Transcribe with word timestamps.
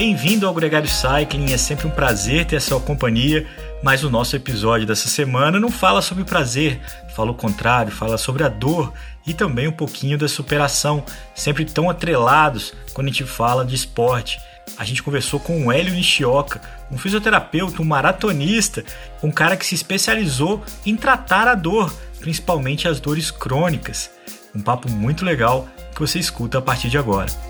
bem-vindo 0.00 0.46
ao 0.46 0.54
Gregário 0.54 0.88
Cycling. 0.88 1.52
É 1.52 1.58
sempre 1.58 1.86
um 1.86 1.90
prazer 1.90 2.46
ter 2.46 2.56
a 2.56 2.60
sua 2.60 2.80
companhia, 2.80 3.46
mas 3.82 4.02
o 4.02 4.08
nosso 4.08 4.34
episódio 4.34 4.86
dessa 4.86 5.10
semana 5.10 5.60
não 5.60 5.70
fala 5.70 6.00
sobre 6.00 6.24
prazer, 6.24 6.80
fala 7.14 7.32
o 7.32 7.34
contrário, 7.34 7.92
fala 7.92 8.16
sobre 8.16 8.42
a 8.42 8.48
dor 8.48 8.94
e 9.26 9.34
também 9.34 9.68
um 9.68 9.72
pouquinho 9.72 10.16
da 10.16 10.26
superação, 10.26 11.04
sempre 11.34 11.66
tão 11.66 11.90
atrelados 11.90 12.72
quando 12.94 13.08
a 13.08 13.10
gente 13.10 13.24
fala 13.24 13.62
de 13.62 13.74
esporte. 13.74 14.40
A 14.78 14.86
gente 14.86 15.02
conversou 15.02 15.38
com 15.38 15.66
o 15.66 15.70
Hélio 15.70 15.92
Nishioka, 15.92 16.62
um 16.90 16.96
fisioterapeuta, 16.96 17.82
um 17.82 17.84
maratonista, 17.84 18.82
um 19.22 19.30
cara 19.30 19.54
que 19.54 19.66
se 19.66 19.74
especializou 19.74 20.64
em 20.86 20.96
tratar 20.96 21.46
a 21.46 21.54
dor, 21.54 21.94
principalmente 22.20 22.88
as 22.88 23.00
dores 23.00 23.30
crônicas. 23.30 24.10
Um 24.54 24.62
papo 24.62 24.90
muito 24.90 25.26
legal 25.26 25.68
que 25.94 26.00
você 26.00 26.18
escuta 26.18 26.56
a 26.56 26.62
partir 26.62 26.88
de 26.88 26.96
agora. 26.96 27.49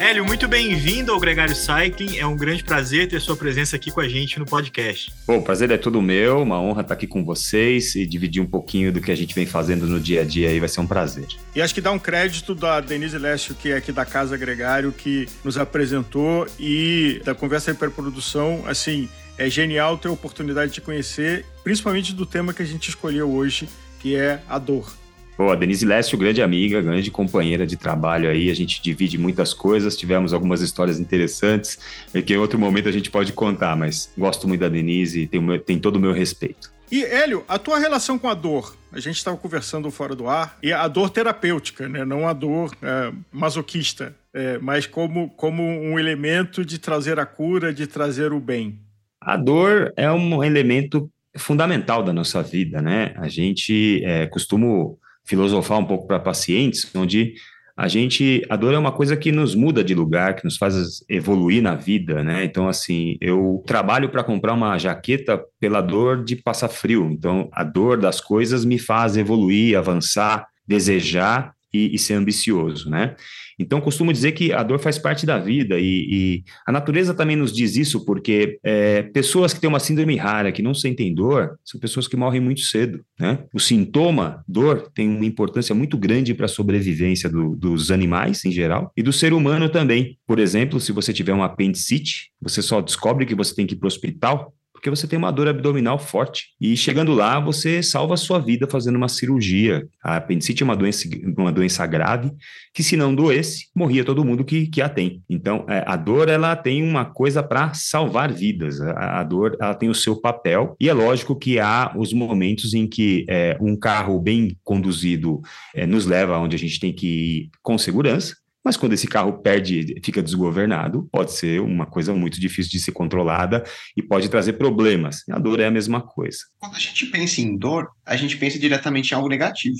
Hélio, 0.00 0.24
muito 0.24 0.48
bem-vindo 0.48 1.12
ao 1.12 1.20
Gregário 1.20 1.54
Cycling. 1.54 2.16
É 2.16 2.24
um 2.24 2.34
grande 2.34 2.64
prazer 2.64 3.06
ter 3.06 3.20
sua 3.20 3.36
presença 3.36 3.76
aqui 3.76 3.90
com 3.90 4.00
a 4.00 4.08
gente 4.08 4.38
no 4.38 4.46
podcast. 4.46 5.12
Bom, 5.26 5.36
o 5.36 5.42
prazer 5.42 5.70
é 5.70 5.76
todo 5.76 6.00
meu, 6.00 6.40
uma 6.40 6.58
honra 6.58 6.80
estar 6.80 6.94
aqui 6.94 7.06
com 7.06 7.22
vocês 7.22 7.94
e 7.94 8.06
dividir 8.06 8.40
um 8.40 8.46
pouquinho 8.46 8.90
do 8.90 8.98
que 8.98 9.12
a 9.12 9.14
gente 9.14 9.34
vem 9.34 9.44
fazendo 9.44 9.86
no 9.86 10.00
dia 10.00 10.22
a 10.22 10.24
dia 10.24 10.48
aí, 10.48 10.58
vai 10.58 10.70
ser 10.70 10.80
um 10.80 10.86
prazer. 10.86 11.26
E 11.54 11.60
acho 11.60 11.74
que 11.74 11.82
dá 11.82 11.92
um 11.92 11.98
crédito 11.98 12.54
da 12.54 12.80
Denise 12.80 13.18
Lécio, 13.18 13.54
que 13.54 13.72
é 13.72 13.76
aqui 13.76 13.92
da 13.92 14.06
Casa 14.06 14.38
Gregário, 14.38 14.90
que 14.90 15.28
nos 15.44 15.58
apresentou 15.58 16.46
e 16.58 17.20
da 17.22 17.34
Conversa 17.34 17.72
Hiperprodução, 17.72 18.64
assim, 18.66 19.06
é 19.36 19.50
genial 19.50 19.98
ter 19.98 20.08
a 20.08 20.12
oportunidade 20.12 20.72
de 20.72 20.80
conhecer, 20.80 21.44
principalmente 21.62 22.14
do 22.14 22.24
tema 22.24 22.54
que 22.54 22.62
a 22.62 22.66
gente 22.66 22.88
escolheu 22.88 23.30
hoje, 23.30 23.68
que 24.00 24.16
é 24.16 24.40
a 24.48 24.58
dor. 24.58 24.98
Pô, 25.40 25.52
a 25.52 25.54
Denise 25.54 25.86
Lécio, 25.86 26.18
grande 26.18 26.42
amiga, 26.42 26.82
grande 26.82 27.10
companheira 27.10 27.66
de 27.66 27.74
trabalho 27.74 28.28
aí, 28.28 28.50
a 28.50 28.54
gente 28.54 28.82
divide 28.82 29.16
muitas 29.16 29.54
coisas, 29.54 29.96
tivemos 29.96 30.34
algumas 30.34 30.60
histórias 30.60 31.00
interessantes, 31.00 31.78
que 32.26 32.34
em 32.34 32.36
outro 32.36 32.58
momento 32.58 32.90
a 32.90 32.92
gente 32.92 33.10
pode 33.10 33.32
contar, 33.32 33.74
mas 33.74 34.12
gosto 34.18 34.46
muito 34.46 34.60
da 34.60 34.68
Denise 34.68 35.22
e 35.22 35.26
tem, 35.26 35.58
tem 35.60 35.78
todo 35.78 35.96
o 35.96 35.98
meu 35.98 36.12
respeito. 36.12 36.70
E, 36.92 37.02
Hélio, 37.02 37.42
a 37.48 37.58
tua 37.58 37.78
relação 37.78 38.18
com 38.18 38.28
a 38.28 38.34
dor? 38.34 38.76
A 38.92 39.00
gente 39.00 39.16
estava 39.16 39.34
conversando 39.34 39.90
fora 39.90 40.14
do 40.14 40.28
ar, 40.28 40.58
e 40.62 40.74
a 40.74 40.86
dor 40.86 41.08
terapêutica, 41.08 41.88
né? 41.88 42.04
não 42.04 42.28
a 42.28 42.34
dor 42.34 42.76
é, 42.82 43.10
masoquista, 43.32 44.14
é, 44.34 44.58
mas 44.58 44.86
como, 44.86 45.30
como 45.30 45.62
um 45.62 45.98
elemento 45.98 46.66
de 46.66 46.78
trazer 46.78 47.18
a 47.18 47.24
cura, 47.24 47.72
de 47.72 47.86
trazer 47.86 48.30
o 48.34 48.40
bem. 48.40 48.78
A 49.18 49.38
dor 49.38 49.90
é 49.96 50.12
um 50.12 50.44
elemento 50.44 51.10
fundamental 51.38 52.02
da 52.02 52.12
nossa 52.12 52.42
vida, 52.42 52.82
né? 52.82 53.14
A 53.16 53.28
gente 53.28 54.04
é, 54.04 54.26
costuma 54.26 54.98
filosofar 55.30 55.78
um 55.78 55.84
pouco 55.84 56.08
para 56.08 56.18
pacientes, 56.18 56.90
onde 56.92 57.34
a 57.76 57.86
gente, 57.86 58.44
a 58.50 58.56
dor 58.56 58.74
é 58.74 58.78
uma 58.78 58.90
coisa 58.90 59.16
que 59.16 59.30
nos 59.30 59.54
muda 59.54 59.82
de 59.82 59.94
lugar, 59.94 60.34
que 60.34 60.44
nos 60.44 60.56
faz 60.56 61.02
evoluir 61.08 61.62
na 61.62 61.76
vida, 61.76 62.22
né? 62.22 62.44
Então, 62.44 62.68
assim, 62.68 63.16
eu 63.20 63.62
trabalho 63.64 64.08
para 64.10 64.24
comprar 64.24 64.52
uma 64.52 64.76
jaqueta 64.76 65.40
pela 65.58 65.80
dor 65.80 66.24
de 66.24 66.34
passar 66.34 66.68
frio. 66.68 67.08
Então, 67.10 67.48
a 67.52 67.62
dor 67.62 67.96
das 67.96 68.20
coisas 68.20 68.64
me 68.64 68.78
faz 68.78 69.16
evoluir, 69.16 69.78
avançar, 69.78 70.46
desejar 70.66 71.54
e, 71.72 71.94
e 71.94 71.98
ser 71.98 72.14
ambicioso, 72.14 72.90
né? 72.90 73.14
Então, 73.58 73.80
costumo 73.80 74.10
dizer 74.10 74.32
que 74.32 74.52
a 74.54 74.62
dor 74.62 74.78
faz 74.78 74.98
parte 74.98 75.26
da 75.26 75.38
vida 75.38 75.78
e, 75.78 76.06
e 76.10 76.44
a 76.66 76.72
natureza 76.72 77.12
também 77.12 77.36
nos 77.36 77.52
diz 77.52 77.76
isso, 77.76 78.06
porque 78.06 78.58
é, 78.64 79.02
pessoas 79.02 79.52
que 79.52 79.60
têm 79.60 79.68
uma 79.68 79.78
síndrome 79.78 80.16
rara, 80.16 80.50
que 80.50 80.62
não 80.62 80.72
sentem 80.72 81.14
dor, 81.14 81.58
são 81.62 81.78
pessoas 81.78 82.08
que 82.08 82.16
morrem 82.16 82.40
muito 82.40 82.62
cedo, 82.62 83.04
né? 83.18 83.44
O 83.52 83.60
sintoma, 83.60 84.42
dor, 84.48 84.90
tem 84.94 85.08
uma 85.08 85.26
importância 85.26 85.74
muito 85.74 85.98
grande 85.98 86.32
para 86.32 86.46
a 86.46 86.48
sobrevivência 86.48 87.28
do, 87.28 87.54
dos 87.54 87.90
animais 87.90 88.44
em 88.46 88.50
geral 88.50 88.90
e 88.96 89.02
do 89.02 89.12
ser 89.12 89.34
humano 89.34 89.68
também. 89.68 90.16
Por 90.26 90.38
exemplo, 90.38 90.80
se 90.80 90.90
você 90.90 91.12
tiver 91.12 91.34
um 91.34 91.42
apendicite, 91.42 92.30
você 92.40 92.62
só 92.62 92.80
descobre 92.80 93.26
que 93.26 93.34
você 93.34 93.54
tem 93.54 93.66
que 93.66 93.74
ir 93.74 93.78
para 93.78 93.86
o 93.86 93.88
hospital 93.88 94.54
porque 94.80 94.88
você 94.88 95.06
tem 95.06 95.18
uma 95.18 95.30
dor 95.30 95.46
abdominal 95.46 95.98
forte. 95.98 96.54
E 96.58 96.74
chegando 96.74 97.12
lá, 97.12 97.38
você 97.38 97.82
salva 97.82 98.14
a 98.14 98.16
sua 98.16 98.38
vida 98.38 98.66
fazendo 98.66 98.96
uma 98.96 99.10
cirurgia. 99.10 99.86
A 100.02 100.16
apendicite 100.16 100.62
é 100.62 100.64
uma 100.64 100.74
doença, 100.74 101.06
uma 101.36 101.52
doença 101.52 101.86
grave, 101.86 102.32
que 102.72 102.82
se 102.82 102.96
não 102.96 103.14
doesse, 103.14 103.66
morria 103.76 104.02
todo 104.04 104.24
mundo 104.24 104.42
que, 104.42 104.66
que 104.68 104.80
a 104.80 104.88
tem. 104.88 105.22
Então, 105.28 105.66
é, 105.68 105.84
a 105.86 105.96
dor, 105.96 106.30
ela 106.30 106.56
tem 106.56 106.82
uma 106.82 107.04
coisa 107.04 107.42
para 107.42 107.74
salvar 107.74 108.32
vidas. 108.32 108.80
A, 108.80 109.20
a, 109.20 109.22
dor, 109.22 109.54
ela 109.60 109.74
tem 109.74 109.90
o 109.90 109.94
seu 109.94 110.18
papel. 110.18 110.74
E 110.80 110.88
é 110.88 110.94
lógico 110.94 111.36
que 111.36 111.60
há 111.60 111.92
os 111.94 112.14
momentos 112.14 112.72
em 112.72 112.86
que 112.86 113.26
é, 113.28 113.58
um 113.60 113.76
carro 113.76 114.18
bem 114.18 114.56
conduzido 114.64 115.42
é, 115.74 115.86
nos 115.86 116.06
leva 116.06 116.38
onde 116.38 116.56
a 116.56 116.58
gente 116.58 116.80
tem 116.80 116.90
que 116.90 117.06
ir 117.06 117.50
com 117.62 117.76
segurança. 117.76 118.34
Mas 118.64 118.76
quando 118.76 118.92
esse 118.92 119.06
carro 119.06 119.40
perde, 119.40 120.00
fica 120.04 120.22
desgovernado, 120.22 121.08
pode 121.10 121.32
ser 121.32 121.60
uma 121.60 121.86
coisa 121.86 122.14
muito 122.14 122.38
difícil 122.38 122.70
de 122.70 122.80
ser 122.80 122.92
controlada 122.92 123.64
e 123.96 124.02
pode 124.02 124.28
trazer 124.28 124.54
problemas. 124.54 125.26
A 125.30 125.38
dor 125.38 125.60
é 125.60 125.66
a 125.66 125.70
mesma 125.70 126.02
coisa. 126.02 126.38
Quando 126.58 126.76
a 126.76 126.78
gente 126.78 127.06
pensa 127.06 127.40
em 127.40 127.56
dor, 127.56 127.88
a 128.04 128.16
gente 128.16 128.36
pensa 128.36 128.58
diretamente 128.58 129.12
em 129.12 129.14
algo 129.14 129.28
negativo. 129.28 129.78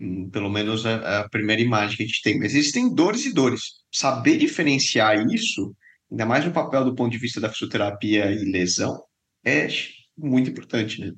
Hum, 0.00 0.30
pelo 0.30 0.48
menos 0.48 0.86
a, 0.86 1.20
a 1.20 1.28
primeira 1.28 1.60
imagem 1.60 1.96
que 1.96 2.02
a 2.02 2.06
gente 2.06 2.22
tem. 2.22 2.38
Mas 2.38 2.54
existem 2.54 2.92
dores 2.94 3.26
e 3.26 3.34
dores. 3.34 3.62
Saber 3.92 4.38
diferenciar 4.38 5.26
isso, 5.26 5.74
ainda 6.10 6.24
mais 6.24 6.44
no 6.44 6.52
papel 6.52 6.84
do 6.84 6.94
ponto 6.94 7.12
de 7.12 7.18
vista 7.18 7.40
da 7.40 7.50
fisioterapia 7.50 8.32
e 8.32 8.50
lesão, 8.50 8.98
é 9.44 9.68
muito 10.16 10.50
importante, 10.50 11.00
né? 11.00 11.12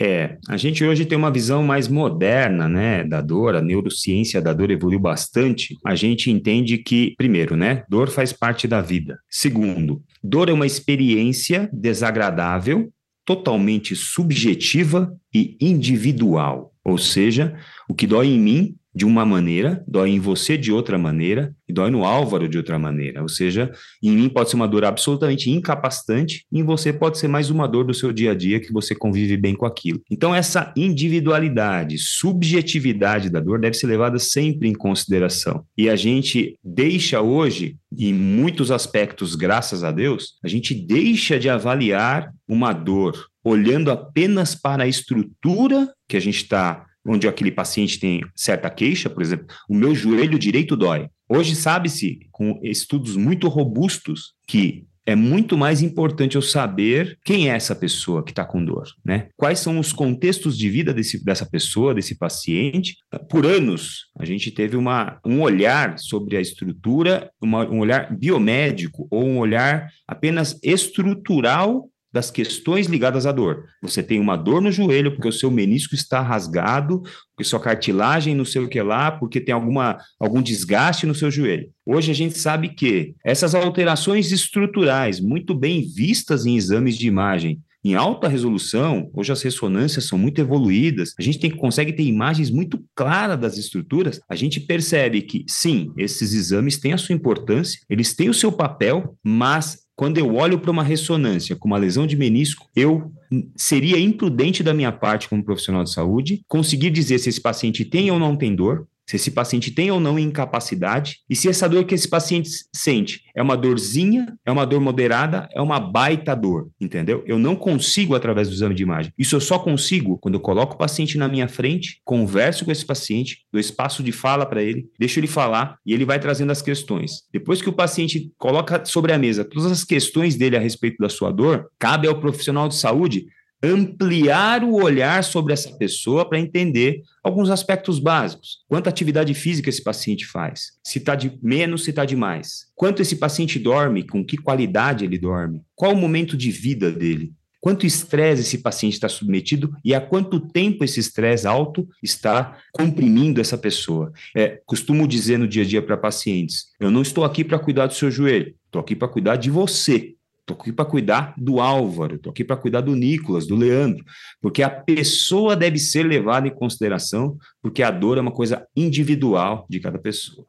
É, 0.00 0.36
a 0.48 0.56
gente 0.56 0.84
hoje 0.84 1.04
tem 1.04 1.18
uma 1.18 1.30
visão 1.30 1.62
mais 1.64 1.88
moderna, 1.88 2.68
né, 2.68 3.02
da 3.02 3.20
dor, 3.20 3.56
a 3.56 3.60
neurociência 3.60 4.40
da 4.40 4.52
dor 4.52 4.70
evoluiu 4.70 5.00
bastante. 5.00 5.76
A 5.84 5.96
gente 5.96 6.30
entende 6.30 6.78
que, 6.78 7.14
primeiro, 7.16 7.56
né, 7.56 7.82
dor 7.88 8.08
faz 8.08 8.32
parte 8.32 8.68
da 8.68 8.80
vida. 8.80 9.18
Segundo, 9.28 10.00
dor 10.22 10.48
é 10.48 10.52
uma 10.52 10.66
experiência 10.66 11.68
desagradável, 11.72 12.92
totalmente 13.24 13.96
subjetiva 13.96 15.12
e 15.34 15.56
individual. 15.60 16.72
Ou 16.84 16.96
seja, 16.96 17.54
o 17.88 17.94
que 17.94 18.06
dói 18.06 18.28
em 18.28 18.38
mim 18.38 18.74
de 18.98 19.06
uma 19.06 19.24
maneira, 19.24 19.84
dói 19.86 20.10
em 20.10 20.18
você 20.18 20.58
de 20.58 20.72
outra 20.72 20.98
maneira 20.98 21.54
e 21.68 21.72
dói 21.72 21.88
no 21.88 22.04
Álvaro 22.04 22.48
de 22.48 22.58
outra 22.58 22.80
maneira. 22.80 23.22
Ou 23.22 23.28
seja, 23.28 23.70
em 24.02 24.10
mim 24.10 24.28
pode 24.28 24.50
ser 24.50 24.56
uma 24.56 24.66
dor 24.66 24.84
absolutamente 24.84 25.48
incapacitante, 25.48 26.44
em 26.50 26.64
você 26.64 26.92
pode 26.92 27.16
ser 27.16 27.28
mais 27.28 27.48
uma 27.48 27.68
dor 27.68 27.84
do 27.84 27.94
seu 27.94 28.12
dia 28.12 28.32
a 28.32 28.34
dia 28.34 28.58
que 28.58 28.72
você 28.72 28.96
convive 28.96 29.36
bem 29.36 29.54
com 29.54 29.64
aquilo. 29.64 30.00
Então, 30.10 30.34
essa 30.34 30.72
individualidade, 30.76 31.96
subjetividade 31.96 33.30
da 33.30 33.38
dor 33.38 33.60
deve 33.60 33.76
ser 33.76 33.86
levada 33.86 34.18
sempre 34.18 34.68
em 34.68 34.74
consideração. 34.74 35.64
E 35.76 35.88
a 35.88 35.94
gente 35.94 36.58
deixa 36.64 37.20
hoje, 37.20 37.76
em 37.96 38.12
muitos 38.12 38.72
aspectos, 38.72 39.36
graças 39.36 39.84
a 39.84 39.92
Deus, 39.92 40.34
a 40.44 40.48
gente 40.48 40.74
deixa 40.74 41.38
de 41.38 41.48
avaliar 41.48 42.32
uma 42.48 42.72
dor 42.72 43.28
olhando 43.44 43.92
apenas 43.92 44.56
para 44.56 44.82
a 44.82 44.88
estrutura 44.88 45.88
que 46.08 46.16
a 46.16 46.20
gente 46.20 46.42
está 46.42 46.84
onde 47.08 47.26
aquele 47.26 47.50
paciente 47.50 47.98
tem 47.98 48.20
certa 48.36 48.68
queixa, 48.68 49.08
por 49.08 49.22
exemplo, 49.22 49.46
o 49.68 49.74
meu 49.74 49.94
joelho 49.94 50.38
direito 50.38 50.76
dói. 50.76 51.08
Hoje 51.28 51.56
sabe-se, 51.56 52.20
com 52.30 52.60
estudos 52.62 53.16
muito 53.16 53.48
robustos, 53.48 54.34
que 54.46 54.86
é 55.08 55.14
muito 55.14 55.56
mais 55.56 55.80
importante 55.80 56.36
eu 56.36 56.42
saber 56.42 57.18
quem 57.24 57.48
é 57.50 57.54
essa 57.54 57.74
pessoa 57.74 58.22
que 58.22 58.30
está 58.30 58.44
com 58.44 58.62
dor, 58.62 58.86
né? 59.02 59.28
Quais 59.38 59.58
são 59.58 59.78
os 59.78 59.90
contextos 59.90 60.56
de 60.56 60.68
vida 60.68 60.92
desse, 60.92 61.24
dessa 61.24 61.46
pessoa, 61.46 61.94
desse 61.94 62.18
paciente. 62.18 62.94
Por 63.30 63.46
anos, 63.46 64.08
a 64.18 64.26
gente 64.26 64.50
teve 64.50 64.76
uma, 64.76 65.18
um 65.24 65.40
olhar 65.40 65.98
sobre 65.98 66.36
a 66.36 66.42
estrutura, 66.42 67.30
uma, 67.40 67.66
um 67.66 67.78
olhar 67.78 68.14
biomédico 68.14 69.08
ou 69.10 69.24
um 69.24 69.38
olhar 69.38 69.88
apenas 70.06 70.60
estrutural 70.62 71.88
das 72.12 72.30
questões 72.30 72.86
ligadas 72.86 73.26
à 73.26 73.32
dor. 73.32 73.64
Você 73.82 74.02
tem 74.02 74.18
uma 74.18 74.36
dor 74.36 74.62
no 74.62 74.72
joelho 74.72 75.12
porque 75.12 75.28
o 75.28 75.32
seu 75.32 75.50
menisco 75.50 75.94
está 75.94 76.20
rasgado, 76.20 77.02
porque 77.34 77.48
sua 77.48 77.60
cartilagem 77.60 78.34
não 78.34 78.44
sei 78.44 78.62
o 78.62 78.68
que 78.68 78.80
lá, 78.80 79.10
porque 79.12 79.40
tem 79.40 79.54
alguma, 79.54 79.98
algum 80.18 80.40
desgaste 80.40 81.06
no 81.06 81.14
seu 81.14 81.30
joelho. 81.30 81.68
Hoje 81.84 82.10
a 82.10 82.14
gente 82.14 82.38
sabe 82.38 82.70
que 82.70 83.14
essas 83.24 83.54
alterações 83.54 84.32
estruturais, 84.32 85.20
muito 85.20 85.54
bem 85.54 85.86
vistas 85.86 86.46
em 86.46 86.56
exames 86.56 86.96
de 86.96 87.06
imagem, 87.06 87.60
em 87.84 87.94
alta 87.94 88.28
resolução, 88.28 89.08
hoje 89.14 89.30
as 89.30 89.40
ressonâncias 89.40 90.04
são 90.04 90.18
muito 90.18 90.40
evoluídas, 90.40 91.14
a 91.18 91.22
gente 91.22 91.38
tem, 91.38 91.50
consegue 91.50 91.92
ter 91.92 92.02
imagens 92.02 92.50
muito 92.50 92.84
claras 92.94 93.38
das 93.38 93.56
estruturas, 93.56 94.20
a 94.28 94.34
gente 94.34 94.60
percebe 94.60 95.22
que, 95.22 95.44
sim, 95.48 95.92
esses 95.96 96.34
exames 96.34 96.78
têm 96.78 96.92
a 96.92 96.98
sua 96.98 97.14
importância, 97.14 97.80
eles 97.88 98.14
têm 98.14 98.28
o 98.28 98.34
seu 98.34 98.50
papel, 98.50 99.16
mas 99.24 99.87
quando 99.98 100.16
eu 100.16 100.36
olho 100.36 100.60
para 100.60 100.70
uma 100.70 100.84
ressonância 100.84 101.56
com 101.56 101.66
uma 101.66 101.76
lesão 101.76 102.06
de 102.06 102.16
menisco, 102.16 102.70
eu 102.76 103.10
seria 103.56 103.98
imprudente 103.98 104.62
da 104.62 104.72
minha 104.72 104.92
parte 104.92 105.28
como 105.28 105.42
profissional 105.42 105.82
de 105.82 105.92
saúde 105.92 106.40
conseguir 106.46 106.90
dizer 106.90 107.18
se 107.18 107.28
esse 107.28 107.40
paciente 107.40 107.84
tem 107.84 108.08
ou 108.08 108.16
não 108.16 108.36
tem 108.36 108.54
dor, 108.54 108.86
se 109.08 109.16
esse 109.16 109.30
paciente 109.30 109.70
tem 109.70 109.90
ou 109.90 109.98
não 109.98 110.18
incapacidade, 110.18 111.20
e 111.30 111.34
se 111.34 111.48
essa 111.48 111.66
dor 111.66 111.84
que 111.84 111.94
esse 111.94 112.06
paciente 112.06 112.50
sente 112.74 113.22
é 113.34 113.40
uma 113.40 113.56
dorzinha, 113.56 114.36
é 114.44 114.52
uma 114.52 114.66
dor 114.66 114.82
moderada, 114.82 115.48
é 115.54 115.62
uma 115.62 115.80
baita 115.80 116.36
dor, 116.36 116.68
entendeu? 116.78 117.24
Eu 117.26 117.38
não 117.38 117.56
consigo 117.56 118.14
através 118.14 118.48
do 118.48 118.54
exame 118.54 118.74
de 118.74 118.82
imagem. 118.82 119.10
Isso 119.16 119.34
eu 119.34 119.40
só 119.40 119.58
consigo 119.58 120.18
quando 120.18 120.34
eu 120.34 120.40
coloco 120.40 120.74
o 120.74 120.78
paciente 120.78 121.16
na 121.16 121.26
minha 121.26 121.48
frente, 121.48 122.02
converso 122.04 122.66
com 122.66 122.70
esse 122.70 122.84
paciente, 122.84 123.46
dou 123.50 123.58
espaço 123.58 124.02
de 124.02 124.12
fala 124.12 124.44
para 124.44 124.62
ele, 124.62 124.86
deixo 124.98 125.18
ele 125.18 125.26
falar 125.26 125.78
e 125.86 125.94
ele 125.94 126.04
vai 126.04 126.20
trazendo 126.20 126.52
as 126.52 126.60
questões. 126.60 127.22
Depois 127.32 127.62
que 127.62 127.70
o 127.70 127.72
paciente 127.72 128.30
coloca 128.36 128.84
sobre 128.84 129.14
a 129.14 129.18
mesa 129.18 129.42
todas 129.42 129.72
as 129.72 129.84
questões 129.84 130.36
dele 130.36 130.56
a 130.56 130.60
respeito 130.60 130.98
da 130.98 131.08
sua 131.08 131.32
dor, 131.32 131.70
cabe 131.78 132.06
ao 132.06 132.20
profissional 132.20 132.68
de 132.68 132.74
saúde 132.74 133.26
ampliar 133.62 134.62
o 134.62 134.74
olhar 134.74 135.24
sobre 135.24 135.52
essa 135.52 135.70
pessoa 135.76 136.28
para 136.28 136.38
entender 136.38 137.02
alguns 137.22 137.50
aspectos 137.50 137.98
básicos. 137.98 138.58
Quanta 138.68 138.88
atividade 138.88 139.34
física 139.34 139.68
esse 139.68 139.82
paciente 139.82 140.24
faz? 140.26 140.72
Se 140.82 140.98
está 140.98 141.14
de 141.14 141.38
menos, 141.42 141.84
se 141.84 141.90
está 141.90 142.04
de 142.04 142.14
mais? 142.14 142.66
Quanto 142.74 143.02
esse 143.02 143.16
paciente 143.16 143.58
dorme? 143.58 144.06
Com 144.06 144.24
que 144.24 144.36
qualidade 144.36 145.04
ele 145.04 145.18
dorme? 145.18 145.62
Qual 145.74 145.92
o 145.92 145.96
momento 145.96 146.36
de 146.36 146.50
vida 146.50 146.90
dele? 146.92 147.32
Quanto 147.60 147.84
estresse 147.84 148.42
esse 148.42 148.58
paciente 148.58 148.94
está 148.94 149.08
submetido 149.08 149.74
e 149.84 149.92
há 149.92 150.00
quanto 150.00 150.38
tempo 150.38 150.84
esse 150.84 151.00
estresse 151.00 151.46
alto 151.46 151.88
está 152.00 152.56
comprimindo 152.72 153.40
essa 153.40 153.58
pessoa? 153.58 154.12
É, 154.36 154.60
costumo 154.64 155.08
dizer 155.08 155.38
no 155.38 155.48
dia 155.48 155.64
a 155.64 155.66
dia 155.66 155.82
para 155.82 155.96
pacientes: 155.96 156.68
eu 156.78 156.90
não 156.90 157.02
estou 157.02 157.24
aqui 157.24 157.42
para 157.42 157.58
cuidar 157.58 157.86
do 157.86 157.94
seu 157.94 158.10
joelho, 158.10 158.54
estou 158.64 158.80
aqui 158.80 158.94
para 158.94 159.08
cuidar 159.08 159.36
de 159.36 159.50
você. 159.50 160.14
Estou 160.48 160.56
aqui 160.58 160.72
para 160.72 160.84
cuidar 160.86 161.34
do 161.36 161.60
Álvaro, 161.60 162.16
estou 162.16 162.30
aqui 162.30 162.42
para 162.42 162.56
cuidar 162.56 162.80
do 162.80 162.96
Nicolas, 162.96 163.46
do 163.46 163.54
Leandro, 163.54 164.02
porque 164.40 164.62
a 164.62 164.70
pessoa 164.70 165.54
deve 165.54 165.78
ser 165.78 166.04
levada 166.04 166.48
em 166.48 166.54
consideração, 166.54 167.36
porque 167.60 167.82
a 167.82 167.90
dor 167.90 168.16
é 168.16 168.22
uma 168.22 168.32
coisa 168.32 168.66
individual 168.74 169.66
de 169.68 169.78
cada 169.78 169.98
pessoa. 169.98 170.46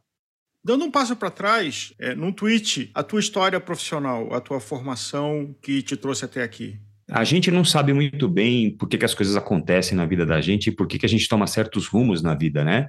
Dando 0.63 0.85
um 0.85 0.91
passo 0.91 1.17
para 1.17 1.29
trás, 1.29 1.93
é, 1.99 2.15
num 2.15 2.31
tweet, 2.31 2.89
a 2.93 3.03
tua 3.03 3.19
história 3.19 3.59
profissional, 3.59 4.33
a 4.33 4.39
tua 4.39 4.61
formação 4.61 5.53
que 5.61 5.81
te 5.81 5.97
trouxe 5.97 6.23
até 6.23 6.43
aqui. 6.43 6.79
A 7.09 7.25
gente 7.25 7.51
não 7.51 7.65
sabe 7.65 7.91
muito 7.91 8.29
bem 8.29 8.71
por 8.77 8.87
que, 8.87 8.97
que 8.97 9.05
as 9.05 9.13
coisas 9.13 9.35
acontecem 9.35 9.97
na 9.97 10.05
vida 10.05 10.25
da 10.25 10.39
gente 10.39 10.67
e 10.67 10.71
por 10.71 10.87
que, 10.87 10.97
que 10.97 11.05
a 11.05 11.09
gente 11.09 11.27
toma 11.27 11.45
certos 11.45 11.87
rumos 11.87 12.21
na 12.21 12.35
vida, 12.35 12.63
né? 12.63 12.87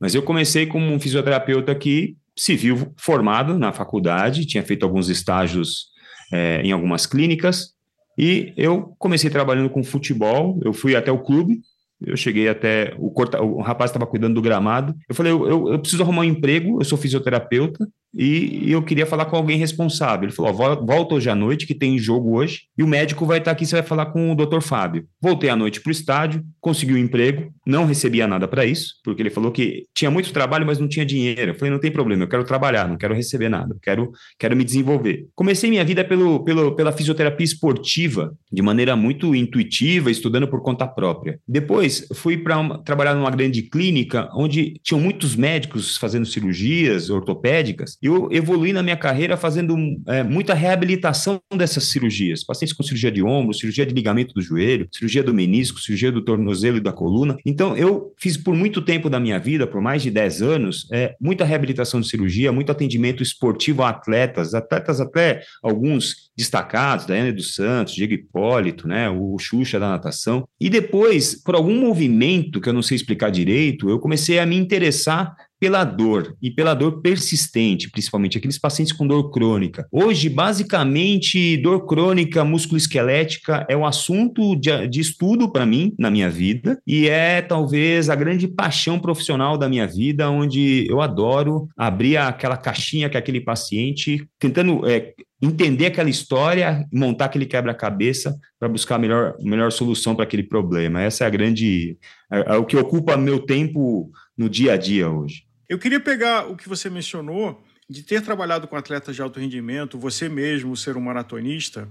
Mas 0.00 0.12
eu 0.12 0.22
comecei 0.22 0.66
como 0.66 0.92
um 0.92 0.98
fisioterapeuta 0.98 1.72
que 1.74 2.16
civil 2.36 2.92
formado 2.96 3.58
na 3.58 3.72
faculdade, 3.72 4.46
tinha 4.46 4.62
feito 4.62 4.84
alguns 4.84 5.08
estágios 5.08 5.96
é, 6.32 6.62
em 6.62 6.72
algumas 6.72 7.06
clínicas. 7.06 7.74
E 8.16 8.52
eu 8.56 8.94
comecei 8.98 9.30
trabalhando 9.30 9.70
com 9.70 9.82
futebol, 9.84 10.60
eu 10.64 10.72
fui 10.72 10.96
até 10.96 11.12
o 11.12 11.20
clube, 11.20 11.60
eu 12.00 12.16
cheguei 12.16 12.48
até. 12.48 12.94
O, 12.98 13.10
corta, 13.10 13.40
o 13.42 13.60
rapaz 13.60 13.90
estava 13.90 14.06
cuidando 14.06 14.34
do 14.34 14.42
gramado. 14.42 14.94
Eu 15.08 15.14
falei: 15.14 15.32
eu, 15.32 15.48
eu, 15.48 15.72
eu, 15.72 15.78
preciso 15.78 16.02
arrumar 16.02 16.22
um 16.22 16.24
emprego, 16.24 16.80
eu 16.80 16.84
sou 16.84 16.98
fisioterapeuta, 16.98 17.88
e, 18.14 18.70
eu 18.70 18.82
queria 18.82 19.06
falar 19.06 19.26
com 19.26 19.36
alguém 19.36 19.58
responsável. 19.58 20.24
Ele 20.24 20.34
falou: 20.34 20.52
volta 20.54 21.14
hoje 21.14 21.28
à 21.28 21.34
noite, 21.34 21.66
que 21.66 21.74
tem 21.74 21.98
jogo 21.98 22.36
hoje, 22.36 22.62
e 22.76 22.82
o 22.82 22.86
médico 22.86 23.26
vai 23.26 23.38
estar 23.38 23.50
aqui, 23.50 23.66
você 23.66 23.76
vai 23.76 23.84
falar 23.84 24.06
com 24.06 24.32
o 24.32 24.34
doutor 24.34 24.62
Fábio. 24.62 25.06
Voltei 25.20 25.50
à 25.50 25.56
noite 25.56 25.80
para 25.80 25.90
o 25.90 25.92
estádio, 25.92 26.42
consegui 26.60 26.94
um 26.94 26.98
emprego, 26.98 27.52
não 27.66 27.84
recebia 27.84 28.26
nada 28.26 28.48
para 28.48 28.64
isso, 28.64 28.94
porque 29.04 29.22
ele 29.22 29.30
falou 29.30 29.52
que 29.52 29.84
tinha 29.94 30.10
muito 30.10 30.32
trabalho, 30.32 30.66
mas 30.66 30.78
não 30.78 30.88
tinha 30.88 31.04
dinheiro. 31.04 31.50
Eu 31.50 31.54
falei: 31.54 31.70
não 31.70 31.80
tem 31.80 31.90
problema, 31.90 32.24
eu 32.24 32.28
quero 32.28 32.44
trabalhar, 32.44 32.88
não 32.88 32.96
quero 32.96 33.14
receber 33.14 33.48
nada, 33.48 33.76
quero, 33.82 34.10
quero 34.38 34.56
me 34.56 34.64
desenvolver. 34.64 35.26
Comecei 35.34 35.68
minha 35.68 35.84
vida 35.84 36.04
pelo, 36.04 36.42
pelo, 36.44 36.74
pela 36.74 36.92
fisioterapia 36.92 37.44
esportiva, 37.44 38.34
de 38.50 38.62
maneira 38.62 38.96
muito 38.96 39.34
intuitiva, 39.34 40.10
estudando 40.10 40.48
por 40.48 40.62
conta 40.62 40.86
própria. 40.86 41.38
Depois 41.46 42.06
fui 42.14 42.38
para 42.38 42.78
trabalhar 42.78 43.14
numa 43.14 43.30
grande 43.30 43.62
clínica, 43.62 44.30
onde 44.34 44.74
tinham 44.82 45.00
muitos 45.00 45.36
médicos 45.36 45.96
fazendo 45.96 46.26
cirurgias 46.26 47.10
ortopédicas 47.10 47.97
eu 48.00 48.28
evoluí 48.30 48.72
na 48.72 48.82
minha 48.82 48.96
carreira 48.96 49.36
fazendo 49.36 49.76
é, 50.06 50.22
muita 50.22 50.54
reabilitação 50.54 51.40
dessas 51.54 51.84
cirurgias. 51.84 52.44
Pacientes 52.44 52.74
com 52.74 52.82
cirurgia 52.82 53.10
de 53.10 53.22
ombro, 53.22 53.54
cirurgia 53.54 53.84
de 53.84 53.94
ligamento 53.94 54.34
do 54.34 54.40
joelho, 54.40 54.88
cirurgia 54.92 55.22
do 55.22 55.34
menisco, 55.34 55.80
cirurgia 55.80 56.12
do 56.12 56.22
tornozelo 56.22 56.76
e 56.76 56.80
da 56.80 56.92
coluna. 56.92 57.36
Então, 57.44 57.76
eu 57.76 58.12
fiz 58.16 58.36
por 58.36 58.54
muito 58.54 58.80
tempo 58.80 59.10
da 59.10 59.18
minha 59.18 59.38
vida, 59.38 59.66
por 59.66 59.80
mais 59.80 60.02
de 60.02 60.10
10 60.10 60.42
anos, 60.42 60.88
é, 60.92 61.14
muita 61.20 61.44
reabilitação 61.44 62.00
de 62.00 62.08
cirurgia, 62.08 62.52
muito 62.52 62.70
atendimento 62.70 63.22
esportivo 63.22 63.82
a 63.82 63.88
atletas, 63.88 64.54
atletas 64.54 65.00
até 65.00 65.42
alguns 65.62 66.30
destacados, 66.36 67.06
Daiane 67.06 67.32
dos 67.32 67.54
Santos, 67.54 67.94
Diego 67.94 68.14
Hipólito, 68.14 68.86
né, 68.86 69.10
o 69.10 69.36
Xuxa 69.38 69.80
da 69.80 69.88
natação. 69.88 70.46
E 70.60 70.70
depois, 70.70 71.34
por 71.42 71.54
algum 71.54 71.74
movimento 71.80 72.60
que 72.60 72.68
eu 72.68 72.72
não 72.72 72.82
sei 72.82 72.96
explicar 72.96 73.30
direito, 73.30 73.90
eu 73.90 73.98
comecei 73.98 74.38
a 74.38 74.46
me 74.46 74.56
interessar 74.56 75.34
pela 75.60 75.84
dor 75.84 76.36
e 76.40 76.50
pela 76.50 76.74
dor 76.74 77.00
persistente, 77.00 77.90
principalmente 77.90 78.38
aqueles 78.38 78.58
pacientes 78.58 78.92
com 78.92 79.06
dor 79.06 79.30
crônica. 79.30 79.86
Hoje, 79.90 80.28
basicamente, 80.28 81.56
dor 81.56 81.86
crônica 81.86 82.44
musculoesquelética 82.44 83.66
é 83.68 83.76
um 83.76 83.86
assunto 83.86 84.54
de, 84.54 84.86
de 84.88 85.00
estudo 85.00 85.50
para 85.50 85.66
mim 85.66 85.94
na 85.98 86.10
minha 86.10 86.30
vida 86.30 86.80
e 86.86 87.08
é 87.08 87.42
talvez 87.42 88.08
a 88.08 88.14
grande 88.14 88.46
paixão 88.46 88.98
profissional 88.98 89.58
da 89.58 89.68
minha 89.68 89.86
vida, 89.86 90.30
onde 90.30 90.86
eu 90.88 91.00
adoro 91.00 91.68
abrir 91.76 92.16
aquela 92.16 92.56
caixinha 92.56 93.10
com 93.10 93.18
aquele 93.18 93.40
paciente, 93.40 94.26
tentando 94.38 94.88
é, 94.88 95.12
entender 95.40 95.86
aquela 95.86 96.10
história, 96.10 96.86
montar 96.92 97.26
aquele 97.26 97.46
quebra-cabeça 97.46 98.36
para 98.58 98.68
buscar 98.68 98.96
a 98.96 98.98
melhor, 98.98 99.36
melhor 99.40 99.70
solução 99.70 100.14
para 100.14 100.24
aquele 100.24 100.42
problema. 100.42 101.02
Essa 101.02 101.24
é 101.24 101.26
a 101.26 101.30
grande, 101.30 101.96
é, 102.32 102.54
é 102.54 102.56
o 102.56 102.64
que 102.64 102.76
ocupa 102.76 103.16
meu 103.16 103.40
tempo 103.40 104.10
no 104.36 104.48
dia 104.48 104.74
a 104.74 104.76
dia 104.76 105.08
hoje. 105.08 105.47
Eu 105.68 105.78
queria 105.78 106.00
pegar 106.00 106.50
o 106.50 106.56
que 106.56 106.66
você 106.66 106.88
mencionou 106.88 107.62
de 107.90 108.02
ter 108.02 108.22
trabalhado 108.22 108.66
com 108.66 108.74
atletas 108.74 109.14
de 109.14 109.20
alto 109.20 109.38
rendimento, 109.38 109.98
você 109.98 110.26
mesmo 110.26 110.74
ser 110.74 110.96
um 110.96 111.00
maratonista. 111.00 111.86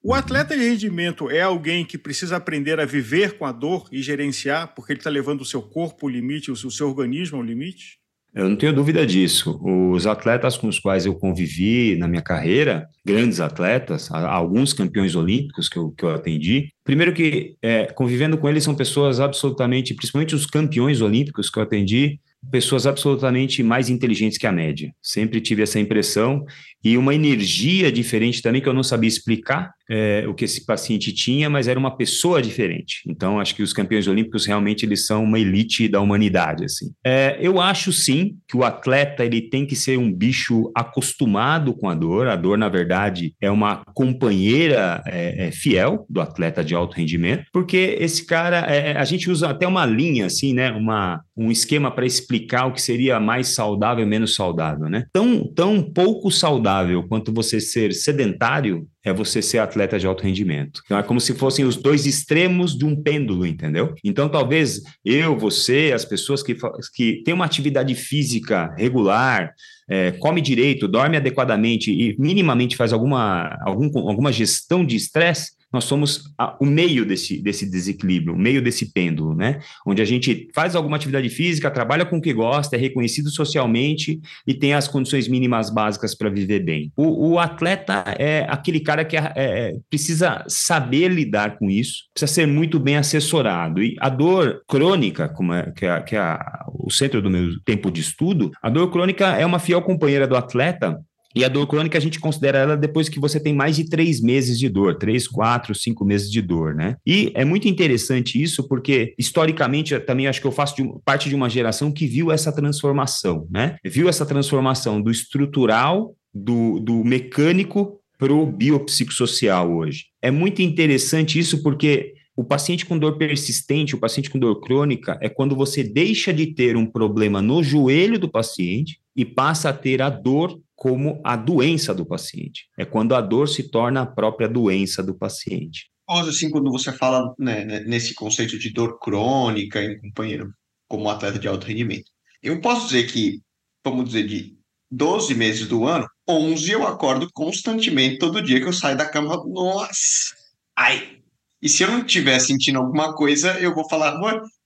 O 0.00 0.14
atleta 0.14 0.56
de 0.56 0.62
rendimento 0.62 1.28
é 1.28 1.40
alguém 1.40 1.84
que 1.84 1.98
precisa 1.98 2.36
aprender 2.36 2.78
a 2.78 2.84
viver 2.84 3.36
com 3.36 3.44
a 3.44 3.50
dor 3.50 3.88
e 3.90 4.00
gerenciar, 4.00 4.72
porque 4.76 4.92
ele 4.92 5.00
está 5.00 5.10
levando 5.10 5.40
o 5.40 5.44
seu 5.44 5.60
corpo 5.60 6.06
ao 6.06 6.12
limite, 6.12 6.52
o 6.52 6.70
seu 6.70 6.88
organismo 6.88 7.38
ao 7.38 7.42
limite? 7.42 7.98
Eu 8.32 8.48
não 8.48 8.54
tenho 8.54 8.72
dúvida 8.72 9.04
disso. 9.04 9.58
Os 9.64 10.06
atletas 10.06 10.56
com 10.56 10.68
os 10.68 10.78
quais 10.78 11.06
eu 11.06 11.14
convivi 11.14 11.96
na 11.96 12.06
minha 12.06 12.22
carreira, 12.22 12.86
grandes 13.04 13.40
atletas, 13.40 14.08
alguns 14.12 14.72
campeões 14.72 15.16
olímpicos 15.16 15.68
que 15.68 15.78
eu, 15.78 15.90
que 15.90 16.04
eu 16.04 16.10
atendi, 16.10 16.68
primeiro 16.84 17.12
que 17.12 17.56
é, 17.60 17.86
convivendo 17.86 18.38
com 18.38 18.48
eles 18.48 18.62
são 18.62 18.74
pessoas 18.74 19.18
absolutamente, 19.18 19.94
principalmente 19.94 20.34
os 20.34 20.46
campeões 20.46 21.00
olímpicos 21.00 21.50
que 21.50 21.58
eu 21.58 21.62
atendi, 21.62 22.20
pessoas 22.50 22.86
absolutamente 22.86 23.62
mais 23.62 23.88
inteligentes 23.88 24.38
que 24.38 24.46
a 24.46 24.52
média. 24.52 24.92
Sempre 25.02 25.40
tive 25.40 25.62
essa 25.62 25.80
impressão 25.80 26.44
e 26.82 26.96
uma 26.96 27.14
energia 27.14 27.90
diferente 27.90 28.42
também 28.42 28.60
que 28.60 28.68
eu 28.68 28.74
não 28.74 28.82
sabia 28.82 29.08
explicar 29.08 29.72
é, 29.90 30.24
o 30.26 30.34
que 30.34 30.44
esse 30.44 30.64
paciente 30.64 31.12
tinha, 31.12 31.48
mas 31.48 31.68
era 31.68 31.78
uma 31.78 31.96
pessoa 31.96 32.42
diferente. 32.42 33.02
Então, 33.06 33.40
acho 33.40 33.54
que 33.54 33.62
os 33.62 33.72
campeões 33.72 34.06
olímpicos 34.06 34.46
realmente 34.46 34.84
eles 34.84 35.06
são 35.06 35.24
uma 35.24 35.38
elite 35.38 35.88
da 35.88 36.00
humanidade. 36.00 36.64
Assim. 36.64 36.90
É, 37.04 37.38
eu 37.40 37.60
acho 37.60 37.92
sim 37.92 38.36
que 38.48 38.56
o 38.56 38.64
atleta 38.64 39.24
ele 39.24 39.40
tem 39.40 39.66
que 39.66 39.76
ser 39.76 39.98
um 39.98 40.12
bicho 40.12 40.70
acostumado 40.74 41.74
com 41.74 41.88
a 41.88 41.94
dor. 41.94 42.28
A 42.28 42.36
dor, 42.36 42.58
na 42.58 42.68
verdade, 42.68 43.34
é 43.40 43.50
uma 43.50 43.82
companheira 43.94 45.02
é, 45.06 45.48
é 45.48 45.50
fiel 45.50 46.06
do 46.08 46.20
atleta 46.20 46.64
de 46.64 46.74
alto 46.74 46.96
rendimento, 46.96 47.44
porque 47.52 47.96
esse 48.00 48.24
cara, 48.24 48.58
é, 48.60 48.96
a 48.96 49.04
gente 49.04 49.30
usa 49.30 49.50
até 49.50 49.66
uma 49.66 49.86
linha 49.86 50.26
assim, 50.26 50.52
né, 50.52 50.70
uma, 50.72 51.20
um 51.36 51.50
esquema 51.50 51.90
para 51.90 52.06
explicar 52.06 52.66
o 52.66 52.72
que 52.72 52.82
seria 52.82 53.20
mais 53.20 53.48
saudável 53.48 54.04
e 54.04 54.08
menos 54.08 54.34
saudável, 54.34 54.88
né? 54.88 55.04
Tão, 55.12 55.46
tão 55.52 55.82
pouco 55.82 56.30
saudável 56.30 57.04
quanto 57.08 57.32
você 57.32 57.60
ser 57.60 57.92
sedentário 57.92 58.86
é 59.06 59.12
você 59.12 59.40
ser 59.40 59.58
atleta 59.58 59.98
de 59.98 60.06
alto 60.06 60.24
rendimento. 60.24 60.82
Então 60.84 60.98
é 60.98 61.02
como 61.02 61.20
se 61.20 61.32
fossem 61.32 61.64
os 61.64 61.76
dois 61.76 62.06
extremos 62.06 62.76
de 62.76 62.84
um 62.84 63.00
pêndulo, 63.00 63.46
entendeu? 63.46 63.94
Então 64.02 64.28
talvez 64.28 64.82
eu, 65.04 65.38
você, 65.38 65.92
as 65.94 66.04
pessoas 66.04 66.42
que, 66.42 66.56
que 66.92 67.22
têm 67.24 67.32
uma 67.32 67.44
atividade 67.44 67.94
física 67.94 68.74
regular, 68.76 69.54
é, 69.88 70.10
come 70.10 70.40
direito, 70.40 70.88
dorme 70.88 71.16
adequadamente 71.16 71.92
e 71.92 72.16
minimamente 72.18 72.76
faz 72.76 72.92
alguma, 72.92 73.56
algum, 73.64 74.08
alguma 74.08 74.32
gestão 74.32 74.84
de 74.84 74.96
estresse, 74.96 75.52
nós 75.72 75.84
somos 75.84 76.32
a, 76.38 76.56
o 76.60 76.66
meio 76.66 77.04
desse, 77.04 77.42
desse 77.42 77.68
desequilíbrio, 77.68 78.34
o 78.34 78.38
meio 78.38 78.62
desse 78.62 78.92
pêndulo, 78.92 79.34
né? 79.34 79.60
Onde 79.86 80.00
a 80.00 80.04
gente 80.04 80.48
faz 80.54 80.74
alguma 80.74 80.96
atividade 80.96 81.28
física, 81.28 81.70
trabalha 81.70 82.06
com 82.06 82.18
o 82.18 82.20
que 82.20 82.32
gosta, 82.32 82.76
é 82.76 82.78
reconhecido 82.78 83.30
socialmente 83.30 84.20
e 84.46 84.54
tem 84.54 84.74
as 84.74 84.88
condições 84.88 85.28
mínimas 85.28 85.70
básicas 85.70 86.14
para 86.14 86.30
viver 86.30 86.60
bem. 86.60 86.92
O, 86.96 87.32
o, 87.32 87.38
atleta 87.38 88.04
é 88.18 88.46
aquele 88.48 88.80
cara 88.80 89.04
que 89.04 89.16
é, 89.16 89.32
é, 89.36 89.72
precisa 89.90 90.44
saber 90.48 91.08
lidar 91.08 91.58
com 91.58 91.70
isso, 91.70 92.04
precisa 92.14 92.32
ser 92.32 92.46
muito 92.46 92.78
bem 92.78 92.96
assessorado. 92.96 93.82
E 93.82 93.96
a 94.00 94.08
dor 94.08 94.62
crônica, 94.68 95.28
como 95.28 95.52
é, 95.52 95.72
que 95.72 95.84
é, 95.84 96.00
que 96.00 96.16
é 96.16 96.38
o 96.68 96.90
centro 96.90 97.20
do 97.20 97.30
meu 97.30 97.60
tempo 97.64 97.90
de 97.90 98.00
estudo, 98.00 98.50
a 98.62 98.70
dor 98.70 98.90
crônica 98.90 99.26
é 99.36 99.44
uma 99.44 99.58
fiel 99.58 99.82
companheira 99.82 100.26
do 100.26 100.36
atleta 100.36 100.98
e 101.36 101.44
a 101.44 101.48
dor 101.48 101.66
crônica 101.66 101.98
a 101.98 102.00
gente 102.00 102.18
considera 102.18 102.58
ela 102.58 102.76
depois 102.78 103.10
que 103.10 103.20
você 103.20 103.38
tem 103.38 103.54
mais 103.54 103.76
de 103.76 103.84
três 103.84 104.22
meses 104.22 104.58
de 104.58 104.70
dor, 104.70 104.96
três, 104.96 105.28
quatro, 105.28 105.74
cinco 105.74 106.02
meses 106.02 106.30
de 106.32 106.40
dor, 106.40 106.74
né? 106.74 106.96
E 107.06 107.30
é 107.34 107.44
muito 107.44 107.68
interessante 107.68 108.42
isso 108.42 108.66
porque 108.66 109.14
historicamente 109.18 109.98
também 110.00 110.26
acho 110.26 110.40
que 110.40 110.46
eu 110.46 110.52
faço 110.52 110.76
de, 110.76 110.90
parte 111.04 111.28
de 111.28 111.34
uma 111.34 111.50
geração 111.50 111.92
que 111.92 112.06
viu 112.06 112.32
essa 112.32 112.50
transformação, 112.50 113.46
né? 113.50 113.76
Viu 113.84 114.08
essa 114.08 114.24
transformação 114.24 115.02
do 115.02 115.10
estrutural, 115.10 116.14
do, 116.32 116.80
do 116.80 117.04
mecânico 117.04 118.00
para 118.18 118.32
o 118.32 118.46
biopsicossocial 118.46 119.70
hoje. 119.70 120.06
É 120.22 120.30
muito 120.30 120.62
interessante 120.62 121.38
isso 121.38 121.62
porque 121.62 122.14
o 122.36 122.44
paciente 122.44 122.84
com 122.84 122.98
dor 122.98 123.16
persistente, 123.16 123.94
o 123.94 123.98
paciente 123.98 124.28
com 124.28 124.38
dor 124.38 124.60
crônica, 124.60 125.18
é 125.22 125.28
quando 125.28 125.56
você 125.56 125.82
deixa 125.82 126.34
de 126.34 126.48
ter 126.48 126.76
um 126.76 126.84
problema 126.84 127.40
no 127.40 127.62
joelho 127.62 128.18
do 128.18 128.28
paciente 128.28 129.00
e 129.16 129.24
passa 129.24 129.70
a 129.70 129.72
ter 129.72 130.02
a 130.02 130.10
dor 130.10 130.60
como 130.76 131.18
a 131.24 131.34
doença 131.34 131.94
do 131.94 132.04
paciente. 132.04 132.68
É 132.78 132.84
quando 132.84 133.14
a 133.14 133.22
dor 133.22 133.48
se 133.48 133.70
torna 133.70 134.02
a 134.02 134.06
própria 134.06 134.46
doença 134.46 135.02
do 135.02 135.14
paciente. 135.14 135.90
Assim, 136.06 136.50
quando 136.50 136.70
você 136.70 136.92
fala 136.92 137.34
né, 137.38 137.64
né, 137.64 137.80
nesse 137.80 138.14
conceito 138.14 138.58
de 138.58 138.70
dor 138.70 138.98
crônica 139.00 139.82
em 139.82 139.98
companheiro, 139.98 140.52
como 140.86 141.08
atleta 141.08 141.38
de 141.38 141.48
alto 141.48 141.66
rendimento, 141.66 142.10
eu 142.42 142.60
posso 142.60 142.86
dizer 142.86 143.10
que, 143.10 143.40
vamos 143.82 144.04
dizer, 144.04 144.26
de 144.26 144.56
12 144.90 145.34
meses 145.34 145.66
do 145.66 145.86
ano, 145.86 146.06
11 146.28 146.70
eu 146.70 146.86
acordo 146.86 147.28
constantemente, 147.32 148.18
todo 148.18 148.42
dia 148.42 148.60
que 148.60 148.66
eu 148.66 148.72
saio 148.72 148.96
da 148.96 149.08
cama, 149.08 149.42
nossa, 149.48 150.36
ai. 150.76 151.15
E 151.60 151.68
se 151.68 151.82
eu 151.82 151.90
não 151.90 152.00
estiver 152.00 152.38
sentindo 152.38 152.78
alguma 152.78 153.14
coisa, 153.14 153.58
eu 153.58 153.74
vou 153.74 153.88
falar, 153.88 154.18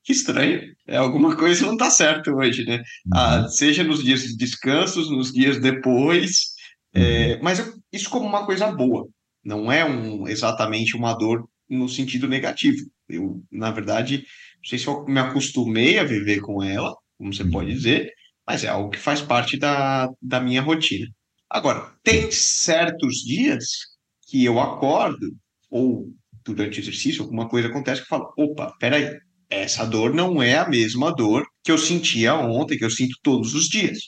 que 0.03 0.13
estranho, 0.13 0.63
é, 0.87 0.97
alguma 0.97 1.35
coisa 1.37 1.65
não 1.65 1.75
está 1.75 1.91
certo 1.91 2.33
hoje, 2.33 2.65
né? 2.65 2.79
Uhum. 2.79 3.13
Ah, 3.15 3.49
seja 3.49 3.85
nos 3.85 4.03
dias 4.03 4.23
de 4.23 4.37
descansos, 4.37 5.11
nos 5.11 5.33
dias 5.33 5.61
depois, 5.61 6.51
é, 6.93 7.35
uhum. 7.35 7.41
mas 7.43 7.59
eu, 7.59 7.75
isso 7.93 8.11
como 8.11 8.27
uma 8.27 8.45
coisa 8.45 8.71
boa, 8.73 9.07
não 9.45 9.71
é 9.71 9.85
um, 9.85 10.27
exatamente 10.29 10.97
uma 10.97 11.15
dor 11.15 11.49
no 11.69 11.89
sentido 11.89 12.27
negativo. 12.27 12.85
Eu, 13.09 13.43
na 13.51 13.71
verdade, 13.71 14.19
não 14.19 14.69
sei 14.69 14.79
se 14.79 14.87
eu 14.87 15.05
me 15.07 15.21
acostumei 15.21 15.99
a 15.99 16.05
viver 16.05 16.41
com 16.41 16.63
ela, 16.63 16.95
como 17.17 17.33
você 17.33 17.45
pode 17.45 17.71
uhum. 17.71 17.77
dizer, 17.77 18.13
mas 18.47 18.65
é 18.65 18.69
algo 18.69 18.91
que 18.91 18.99
faz 18.99 19.21
parte 19.21 19.57
da, 19.57 20.09
da 20.21 20.41
minha 20.41 20.63
rotina. 20.63 21.07
Agora, 21.49 21.93
tem 22.03 22.31
certos 22.31 23.17
dias 23.25 23.67
que 24.29 24.45
eu 24.45 24.61
acordo, 24.61 25.37
ou 25.69 26.09
durante 26.45 26.79
o 26.79 26.83
exercício, 26.83 27.23
alguma 27.23 27.49
coisa 27.49 27.69
acontece 27.69 28.01
que 28.01 28.07
eu 28.07 28.19
falo, 28.19 28.33
opa, 28.37 28.75
peraí, 28.79 29.19
essa 29.49 29.85
dor 29.85 30.15
não 30.15 30.43
é 30.43 30.59
a 30.59 30.69
mesma 30.69 31.15
dor 31.15 31.45
que 31.63 31.73
eu 31.73 31.79
sentia 31.79 32.35
ontem, 32.35 32.79
que 32.79 32.85
eu 32.85 32.91
sinto 32.91 33.17
todos 33.23 33.55
os 33.55 33.67
dias. 33.67 33.99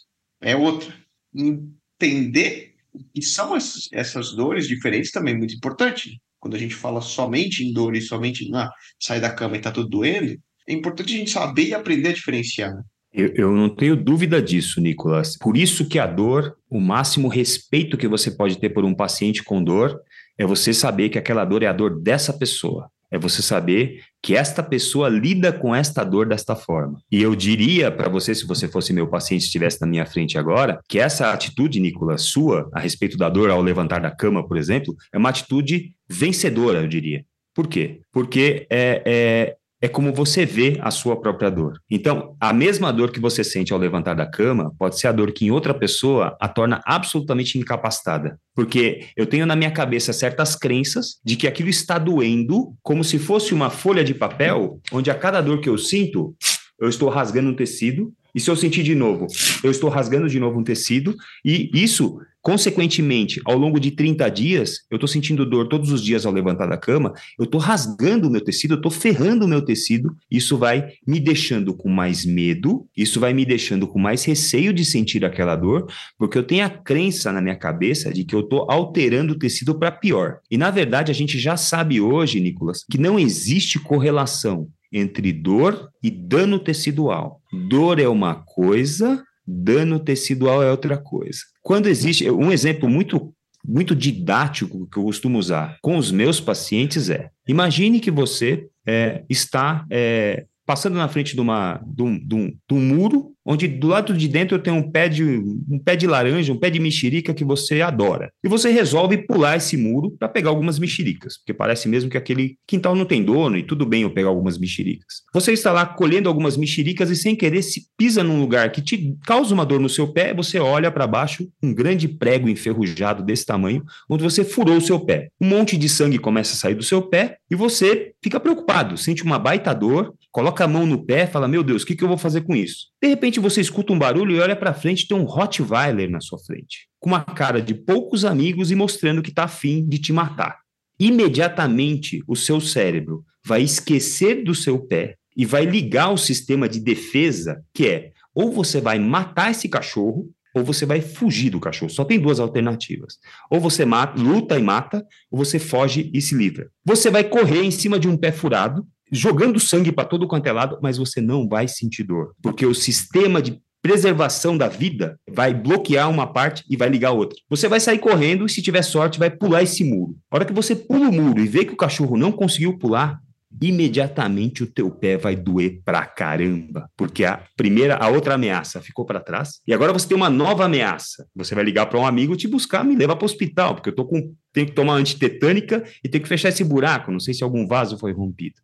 É 0.40 0.56
outra. 0.56 0.94
Entender 1.34 2.74
o 2.92 3.00
que 3.14 3.22
são 3.22 3.56
essas 3.56 4.32
dores 4.32 4.68
diferentes 4.68 5.10
também 5.10 5.34
é 5.34 5.38
muito 5.38 5.54
importante. 5.54 6.20
Quando 6.38 6.54
a 6.54 6.58
gente 6.58 6.74
fala 6.74 7.00
somente 7.00 7.64
em 7.64 7.72
dor 7.72 7.96
e 7.96 8.00
somente 8.00 8.48
ah, 8.54 8.70
sai 9.00 9.20
da 9.20 9.32
cama 9.32 9.54
e 9.56 9.58
está 9.58 9.70
tudo 9.70 9.88
doendo, 9.88 10.36
é 10.68 10.72
importante 10.72 11.14
a 11.14 11.18
gente 11.18 11.30
saber 11.30 11.68
e 11.68 11.74
aprender 11.74 12.10
a 12.10 12.14
diferenciar. 12.14 12.74
Né? 12.74 12.82
Eu, 13.12 13.32
eu, 13.34 13.52
não 13.52 13.68
tenho 13.68 13.94
dúvida 13.94 14.40
disso, 14.40 14.80
Nicolas. 14.80 15.36
Por 15.36 15.56
isso 15.56 15.86
que 15.86 15.98
a 15.98 16.06
dor, 16.06 16.56
o 16.68 16.80
máximo 16.80 17.28
respeito 17.28 17.96
que 17.96 18.08
você 18.08 18.30
pode 18.30 18.58
ter 18.58 18.70
por 18.70 18.84
um 18.84 18.94
paciente 18.94 19.42
com 19.42 19.62
dor, 19.62 20.00
é 20.38 20.46
você 20.46 20.72
saber 20.72 21.08
que 21.08 21.18
aquela 21.18 21.44
dor 21.44 21.62
é 21.62 21.66
a 21.66 21.72
dor 21.72 22.00
dessa 22.00 22.32
pessoa. 22.32 22.88
É 23.10 23.18
você 23.18 23.42
saber 23.42 24.00
que 24.22 24.34
esta 24.34 24.62
pessoa 24.62 25.06
lida 25.06 25.52
com 25.52 25.74
esta 25.74 26.02
dor 26.02 26.26
desta 26.26 26.56
forma. 26.56 26.98
E 27.10 27.20
eu 27.20 27.36
diria 27.36 27.90
para 27.90 28.08
você, 28.08 28.34
se 28.34 28.46
você 28.46 28.66
fosse 28.66 28.90
meu 28.90 29.06
paciente 29.06 29.42
estivesse 29.42 29.78
na 29.82 29.86
minha 29.86 30.06
frente 30.06 30.38
agora, 30.38 30.80
que 30.88 30.98
essa 30.98 31.30
atitude, 31.30 31.78
Nicolas, 31.78 32.22
sua, 32.22 32.70
a 32.72 32.80
respeito 32.80 33.18
da 33.18 33.28
dor 33.28 33.50
ao 33.50 33.60
levantar 33.60 34.00
da 34.00 34.10
cama, 34.10 34.46
por 34.46 34.56
exemplo, 34.56 34.96
é 35.12 35.18
uma 35.18 35.28
atitude 35.28 35.92
vencedora, 36.08 36.80
eu 36.80 36.88
diria. 36.88 37.22
Por 37.54 37.68
quê? 37.68 38.00
Porque 38.10 38.66
é, 38.70 39.02
é, 39.04 39.56
é 39.82 39.88
como 39.88 40.12
você 40.12 40.46
vê 40.46 40.78
a 40.80 40.92
sua 40.92 41.20
própria 41.20 41.50
dor. 41.50 41.78
Então, 41.90 42.36
a 42.40 42.52
mesma 42.52 42.92
dor 42.92 43.10
que 43.10 43.18
você 43.18 43.42
sente 43.42 43.72
ao 43.72 43.78
levantar 43.78 44.14
da 44.14 44.24
cama 44.24 44.72
pode 44.78 44.98
ser 44.98 45.08
a 45.08 45.12
dor 45.12 45.32
que 45.32 45.44
em 45.44 45.50
outra 45.50 45.74
pessoa 45.74 46.36
a 46.40 46.46
torna 46.46 46.80
absolutamente 46.86 47.58
incapacitada. 47.58 48.38
Porque 48.54 49.08
eu 49.16 49.26
tenho 49.26 49.44
na 49.44 49.56
minha 49.56 49.72
cabeça 49.72 50.12
certas 50.12 50.54
crenças 50.54 51.18
de 51.24 51.34
que 51.34 51.48
aquilo 51.48 51.68
está 51.68 51.98
doendo 51.98 52.72
como 52.80 53.02
se 53.02 53.18
fosse 53.18 53.52
uma 53.52 53.70
folha 53.70 54.04
de 54.04 54.14
papel, 54.14 54.80
onde 54.92 55.10
a 55.10 55.14
cada 55.16 55.40
dor 55.40 55.60
que 55.60 55.68
eu 55.68 55.76
sinto, 55.76 56.32
eu 56.80 56.88
estou 56.88 57.08
rasgando 57.08 57.50
um 57.50 57.56
tecido 57.56 58.12
e 58.34 58.40
se 58.40 58.50
eu 58.50 58.56
sentir 58.56 58.82
de 58.82 58.94
novo, 58.94 59.26
eu 59.62 59.70
estou 59.70 59.90
rasgando 59.90 60.28
de 60.28 60.40
novo 60.40 60.58
um 60.58 60.64
tecido, 60.64 61.14
e 61.44 61.70
isso, 61.74 62.18
consequentemente, 62.42 63.40
ao 63.44 63.56
longo 63.56 63.78
de 63.78 63.92
30 63.92 64.28
dias, 64.28 64.80
eu 64.90 64.96
estou 64.96 65.08
sentindo 65.08 65.46
dor 65.46 65.68
todos 65.68 65.92
os 65.92 66.02
dias 66.02 66.26
ao 66.26 66.32
levantar 66.32 66.66
da 66.66 66.76
cama, 66.76 67.14
eu 67.38 67.44
estou 67.44 67.60
rasgando 67.60 68.28
o 68.28 68.30
meu 68.30 68.40
tecido, 68.40 68.74
eu 68.74 68.78
estou 68.78 68.90
ferrando 68.90 69.46
o 69.46 69.48
meu 69.48 69.62
tecido, 69.62 70.14
isso 70.30 70.58
vai 70.58 70.88
me 71.06 71.20
deixando 71.20 71.72
com 71.72 71.88
mais 71.88 72.26
medo, 72.26 72.86
isso 72.96 73.20
vai 73.20 73.32
me 73.32 73.46
deixando 73.46 73.86
com 73.86 73.98
mais 73.98 74.24
receio 74.24 74.72
de 74.72 74.84
sentir 74.84 75.24
aquela 75.24 75.54
dor, 75.54 75.86
porque 76.18 76.36
eu 76.36 76.42
tenho 76.42 76.66
a 76.66 76.70
crença 76.70 77.32
na 77.32 77.40
minha 77.40 77.56
cabeça 77.56 78.12
de 78.12 78.24
que 78.24 78.34
eu 78.34 78.40
estou 78.40 78.70
alterando 78.70 79.34
o 79.34 79.38
tecido 79.38 79.78
para 79.78 79.92
pior. 79.92 80.38
E 80.50 80.58
na 80.58 80.70
verdade, 80.70 81.12
a 81.12 81.14
gente 81.14 81.38
já 81.38 81.56
sabe 81.56 82.00
hoje, 82.00 82.40
Nicolas, 82.40 82.84
que 82.90 82.98
não 82.98 83.18
existe 83.18 83.78
correlação 83.78 84.68
entre 84.92 85.32
dor 85.32 85.88
e 86.02 86.10
dano 86.10 86.58
tecidual. 86.58 87.40
Dor 87.68 87.98
é 87.98 88.06
uma 88.06 88.34
coisa, 88.34 89.24
dano 89.46 89.98
tecidual 89.98 90.62
é 90.62 90.70
outra 90.70 90.96
coisa. 90.96 91.40
Quando 91.62 91.88
existe 91.88 92.30
um 92.30 92.52
exemplo 92.52 92.88
muito 92.88 93.34
muito 93.64 93.94
didático 93.94 94.88
que 94.90 94.98
eu 94.98 95.04
costumo 95.04 95.38
usar 95.38 95.78
com 95.80 95.96
os 95.96 96.10
meus 96.10 96.40
pacientes 96.40 97.08
é: 97.08 97.30
imagine 97.46 98.00
que 98.00 98.10
você 98.10 98.66
é, 98.84 99.22
está 99.28 99.86
é, 99.88 100.46
passando 100.66 100.94
na 100.94 101.08
frente 101.08 101.34
de, 101.34 101.40
uma, 101.40 101.80
de, 101.86 102.02
um, 102.02 102.18
de, 102.18 102.34
um, 102.34 102.46
de 102.48 102.74
um 102.74 102.80
muro, 102.80 103.32
onde 103.44 103.66
do 103.66 103.88
lado 103.88 104.16
de 104.16 104.28
dentro 104.28 104.58
tem 104.58 104.72
um 104.72 104.90
pé 104.90 105.08
de, 105.08 105.24
um 105.24 105.78
pé 105.84 105.96
de 105.96 106.06
laranja, 106.06 106.52
um 106.52 106.58
pé 106.58 106.70
de 106.70 106.78
mexerica 106.78 107.34
que 107.34 107.44
você 107.44 107.80
adora. 107.80 108.30
E 108.42 108.48
você 108.48 108.70
resolve 108.70 109.18
pular 109.18 109.56
esse 109.56 109.76
muro 109.76 110.12
para 110.18 110.28
pegar 110.28 110.50
algumas 110.50 110.78
mexericas, 110.78 111.38
porque 111.38 111.52
parece 111.52 111.88
mesmo 111.88 112.08
que 112.08 112.16
aquele 112.16 112.56
quintal 112.66 112.94
não 112.94 113.04
tem 113.04 113.22
dono 113.22 113.56
e 113.56 113.62
tudo 113.62 113.84
bem 113.84 114.02
eu 114.02 114.10
pegar 114.10 114.28
algumas 114.28 114.58
mexericas. 114.58 115.22
Você 115.34 115.52
está 115.52 115.72
lá 115.72 115.84
colhendo 115.84 116.28
algumas 116.28 116.56
mexericas 116.56 117.10
e 117.10 117.16
sem 117.16 117.34
querer 117.34 117.62
se 117.62 117.86
pisa 117.96 118.22
num 118.22 118.40
lugar 118.40 118.70
que 118.70 118.80
te 118.80 119.16
causa 119.26 119.52
uma 119.52 119.66
dor 119.66 119.80
no 119.80 119.88
seu 119.88 120.12
pé, 120.12 120.32
você 120.32 120.58
olha 120.58 120.90
para 120.90 121.06
baixo, 121.06 121.48
um 121.62 121.74
grande 121.74 122.06
prego 122.06 122.48
enferrujado 122.48 123.22
desse 123.22 123.44
tamanho, 123.44 123.82
onde 124.08 124.22
você 124.22 124.44
furou 124.44 124.76
o 124.76 124.80
seu 124.80 125.00
pé. 125.00 125.28
Um 125.40 125.48
monte 125.48 125.76
de 125.76 125.88
sangue 125.88 126.18
começa 126.18 126.54
a 126.54 126.56
sair 126.56 126.74
do 126.74 126.82
seu 126.82 127.02
pé 127.02 127.38
e 127.50 127.56
você 127.56 128.12
fica 128.22 128.38
preocupado, 128.38 128.96
sente 128.96 129.22
uma 129.22 129.38
baita 129.38 129.74
dor, 129.74 130.14
coloca 130.32 130.64
a 130.64 130.68
mão 130.68 130.84
no 130.86 131.04
pé, 131.04 131.26
fala: 131.26 131.46
"Meu 131.46 131.62
Deus, 131.62 131.82
o 131.82 131.86
que, 131.86 131.94
que 131.94 132.02
eu 132.02 132.08
vou 132.08 132.18
fazer 132.18 132.40
com 132.40 132.56
isso?". 132.56 132.86
De 133.00 133.08
repente 133.08 133.38
você 133.38 133.60
escuta 133.60 133.92
um 133.92 133.98
barulho 133.98 134.34
e 134.34 134.40
olha 134.40 134.56
para 134.56 134.74
frente, 134.74 135.06
tem 135.06 135.16
um 135.16 135.24
Rottweiler 135.24 136.10
na 136.10 136.20
sua 136.20 136.38
frente, 136.40 136.88
com 136.98 137.10
uma 137.10 137.20
cara 137.20 137.62
de 137.62 137.74
poucos 137.74 138.24
amigos 138.24 138.70
e 138.70 138.74
mostrando 138.74 139.22
que 139.22 139.30
está 139.30 139.44
afim 139.44 139.86
de 139.86 139.98
te 139.98 140.12
matar. 140.12 140.58
Imediatamente 140.98 142.22
o 142.26 142.34
seu 142.34 142.60
cérebro 142.60 143.24
vai 143.44 143.62
esquecer 143.62 144.42
do 144.42 144.54
seu 144.54 144.78
pé 144.78 145.16
e 145.36 145.44
vai 145.44 145.64
ligar 145.64 146.10
o 146.10 146.18
sistema 146.18 146.68
de 146.68 146.80
defesa, 146.80 147.62
que 147.74 147.86
é 147.86 148.12
ou 148.34 148.50
você 148.50 148.80
vai 148.80 148.98
matar 148.98 149.50
esse 149.50 149.68
cachorro 149.68 150.30
ou 150.54 150.62
você 150.62 150.84
vai 150.84 151.00
fugir 151.00 151.50
do 151.50 151.60
cachorro. 151.60 151.90
Só 151.90 152.04
tem 152.04 152.18
duas 152.18 152.38
alternativas. 152.38 153.18
Ou 153.50 153.58
você 153.58 153.84
mata, 153.84 154.20
luta 154.20 154.58
e 154.58 154.62
mata, 154.62 155.04
ou 155.30 155.38
você 155.38 155.58
foge 155.58 156.10
e 156.12 156.20
se 156.20 156.34
livra. 156.34 156.70
Você 156.84 157.10
vai 157.10 157.24
correr 157.24 157.62
em 157.62 157.70
cima 157.70 157.98
de 157.98 158.08
um 158.08 158.16
pé 158.16 158.32
furado 158.32 158.86
jogando 159.12 159.60
sangue 159.60 159.92
para 159.92 160.06
todo 160.08 160.26
quanto 160.26 160.46
é 160.46 160.52
lado, 160.52 160.78
mas 160.82 160.96
você 160.96 161.20
não 161.20 161.46
vai 161.46 161.68
sentir 161.68 162.02
dor, 162.02 162.34
porque 162.42 162.64
o 162.64 162.74
sistema 162.74 163.42
de 163.42 163.60
preservação 163.82 164.56
da 164.56 164.68
vida 164.68 165.18
vai 165.28 165.52
bloquear 165.52 166.08
uma 166.08 166.26
parte 166.26 166.64
e 166.70 166.76
vai 166.76 166.88
ligar 166.88 167.08
a 167.08 167.12
outra. 167.12 167.36
Você 167.50 167.68
vai 167.68 167.80
sair 167.80 167.98
correndo 167.98 168.46
e, 168.46 168.48
se 168.48 168.62
tiver 168.62 168.82
sorte, 168.82 169.18
vai 169.18 169.28
pular 169.28 169.62
esse 169.64 169.82
muro. 169.82 170.16
A 170.30 170.36
hora 170.36 170.44
que 170.44 170.52
você 170.52 170.76
pula 170.76 171.08
o 171.08 171.12
muro 171.12 171.40
e 171.40 171.48
vê 171.48 171.64
que 171.64 171.72
o 171.72 171.76
cachorro 171.76 172.16
não 172.16 172.30
conseguiu 172.30 172.78
pular, 172.78 173.20
imediatamente 173.60 174.62
o 174.62 174.66
teu 174.66 174.90
pé 174.90 175.16
vai 175.16 175.36
doer 175.36 175.80
pra 175.84 176.04
caramba, 176.04 176.88
porque 176.96 177.24
a 177.24 177.42
primeira, 177.56 177.96
a 177.96 178.08
outra 178.08 178.34
ameaça 178.34 178.80
ficou 178.80 179.04
para 179.04 179.20
trás 179.20 179.60
e 179.66 179.74
agora 179.74 179.92
você 179.92 180.08
tem 180.08 180.16
uma 180.16 180.30
nova 180.30 180.64
ameaça. 180.64 181.26
Você 181.34 181.54
vai 181.54 181.64
ligar 181.64 181.86
para 181.86 181.98
um 181.98 182.06
amigo 182.06 182.36
te 182.36 182.48
buscar, 182.48 182.84
me 182.84 182.96
levar 182.96 183.16
para 183.16 183.24
o 183.24 183.26
hospital, 183.26 183.74
porque 183.74 183.90
eu 183.90 183.94
tô 183.94 184.04
com 184.04 184.34
tenho 184.52 184.66
que 184.66 184.74
tomar 184.74 184.94
antitetânica 184.94 185.82
e 186.04 186.08
tenho 186.08 186.22
que 186.22 186.28
fechar 186.28 186.50
esse 186.50 186.62
buraco, 186.62 187.10
não 187.10 187.20
sei 187.20 187.32
se 187.32 187.42
algum 187.42 187.66
vaso 187.66 187.98
foi 187.98 188.12
rompido. 188.12 188.56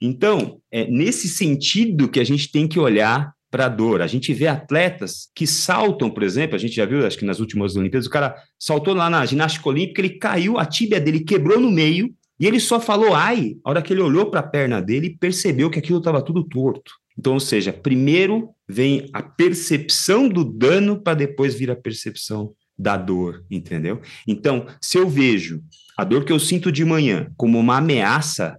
Então, 0.00 0.60
é 0.70 0.86
nesse 0.86 1.28
sentido 1.28 2.08
que 2.08 2.20
a 2.20 2.24
gente 2.24 2.50
tem 2.50 2.68
que 2.68 2.78
olhar 2.78 3.32
para 3.54 3.66
a 3.66 3.68
dor. 3.68 4.02
A 4.02 4.08
gente 4.08 4.34
vê 4.34 4.48
atletas 4.48 5.28
que 5.32 5.46
saltam, 5.46 6.10
por 6.10 6.24
exemplo, 6.24 6.56
a 6.56 6.58
gente 6.58 6.74
já 6.74 6.84
viu, 6.84 7.06
acho 7.06 7.16
que 7.16 7.24
nas 7.24 7.38
últimas 7.38 7.76
Olimpíadas, 7.76 8.08
o 8.08 8.10
cara 8.10 8.34
saltou 8.58 8.92
lá 8.94 9.08
na 9.08 9.24
ginástica 9.24 9.68
olímpica, 9.68 10.00
ele 10.00 10.18
caiu, 10.18 10.58
a 10.58 10.66
tíbia 10.66 11.00
dele 11.00 11.20
quebrou 11.20 11.60
no 11.60 11.70
meio, 11.70 12.12
e 12.38 12.46
ele 12.46 12.58
só 12.58 12.80
falou 12.80 13.14
ai, 13.14 13.56
a 13.64 13.70
hora 13.70 13.82
que 13.82 13.92
ele 13.92 14.02
olhou 14.02 14.30
para 14.30 14.40
a 14.40 14.44
perna 14.44 14.82
dele 14.82 15.08
e 15.08 15.16
percebeu 15.16 15.70
que 15.70 15.78
aquilo 15.78 15.98
estava 15.98 16.22
tudo 16.22 16.44
torto. 16.44 16.92
Então, 17.16 17.34
ou 17.34 17.40
seja, 17.40 17.72
primeiro 17.72 18.50
vem 18.68 19.08
a 19.12 19.22
percepção 19.22 20.28
do 20.28 20.44
dano 20.44 21.00
para 21.00 21.14
depois 21.14 21.54
vir 21.54 21.70
a 21.70 21.76
percepção 21.76 22.52
da 22.76 22.96
dor, 22.96 23.44
entendeu? 23.48 24.00
Então, 24.26 24.66
se 24.80 24.98
eu 24.98 25.08
vejo 25.08 25.62
a 25.96 26.02
dor 26.02 26.24
que 26.24 26.32
eu 26.32 26.40
sinto 26.40 26.72
de 26.72 26.84
manhã 26.84 27.32
como 27.36 27.58
uma 27.58 27.76
ameaça, 27.76 28.58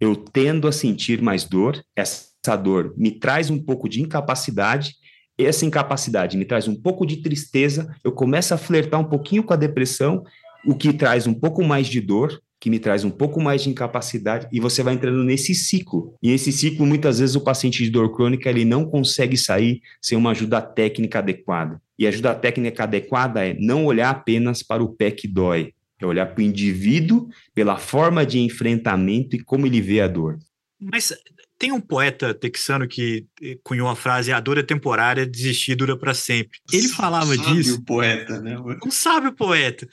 eu 0.00 0.16
tendo 0.16 0.66
a 0.66 0.72
sentir 0.72 1.22
mais 1.22 1.44
dor, 1.44 1.80
essa 1.94 2.56
dor 2.56 2.94
me 2.96 3.12
traz 3.12 3.48
um 3.48 3.62
pouco 3.62 3.88
de 3.88 4.00
incapacidade, 4.00 4.94
essa 5.36 5.64
incapacidade 5.64 6.36
me 6.36 6.44
traz 6.44 6.66
um 6.66 6.74
pouco 6.74 7.06
de 7.06 7.18
tristeza, 7.18 7.94
eu 8.02 8.10
começo 8.10 8.52
a 8.52 8.58
flertar 8.58 8.98
um 8.98 9.04
pouquinho 9.04 9.44
com 9.44 9.52
a 9.52 9.56
depressão, 9.56 10.24
o 10.66 10.74
que 10.74 10.92
traz 10.92 11.28
um 11.28 11.34
pouco 11.34 11.62
mais 11.62 11.86
de 11.86 12.00
dor, 12.00 12.40
que 12.60 12.68
me 12.70 12.78
traz 12.78 13.04
um 13.04 13.10
pouco 13.10 13.40
mais 13.40 13.62
de 13.62 13.70
incapacidade 13.70 14.48
e 14.52 14.60
você 14.60 14.82
vai 14.82 14.94
entrando 14.94 15.22
nesse 15.22 15.54
ciclo. 15.54 16.14
E 16.22 16.30
esse 16.30 16.50
ciclo, 16.52 16.84
muitas 16.84 17.18
vezes, 17.18 17.36
o 17.36 17.40
paciente 17.40 17.82
de 17.84 17.90
dor 17.90 18.14
crônica 18.14 18.48
ele 18.48 18.64
não 18.64 18.84
consegue 18.84 19.36
sair 19.36 19.80
sem 20.02 20.18
uma 20.18 20.32
ajuda 20.32 20.60
técnica 20.60 21.18
adequada. 21.20 21.80
E 21.98 22.06
a 22.06 22.08
ajuda 22.08 22.34
técnica 22.34 22.84
adequada 22.84 23.46
é 23.46 23.54
não 23.54 23.84
olhar 23.84 24.10
apenas 24.10 24.62
para 24.62 24.82
o 24.82 24.92
pé 24.92 25.10
que 25.10 25.28
dói, 25.28 25.72
é 26.00 26.06
olhar 26.06 26.26
para 26.26 26.40
o 26.40 26.44
indivíduo 26.44 27.28
pela 27.54 27.76
forma 27.76 28.24
de 28.24 28.38
enfrentamento 28.38 29.36
e 29.36 29.42
como 29.42 29.66
ele 29.66 29.80
vê 29.80 30.00
a 30.00 30.08
dor. 30.08 30.38
Mas 30.80 31.12
tem 31.58 31.72
um 31.72 31.80
poeta 31.80 32.32
texano 32.32 32.86
que 32.86 33.26
eh, 33.42 33.58
cunhou 33.64 33.88
a 33.88 33.96
frase 33.96 34.32
a 34.32 34.38
dor 34.38 34.58
é 34.58 34.62
temporária, 34.62 35.26
desistir 35.26 35.74
dura 35.74 35.98
para 35.98 36.14
sempre. 36.14 36.58
Ele 36.72 36.86
falava 36.86 37.34
Sábio 37.34 37.54
disso. 37.54 37.84
poeta, 37.84 38.40
né? 38.40 38.56
Um 38.84 38.90
sábio 38.90 39.32
poeta. 39.32 39.88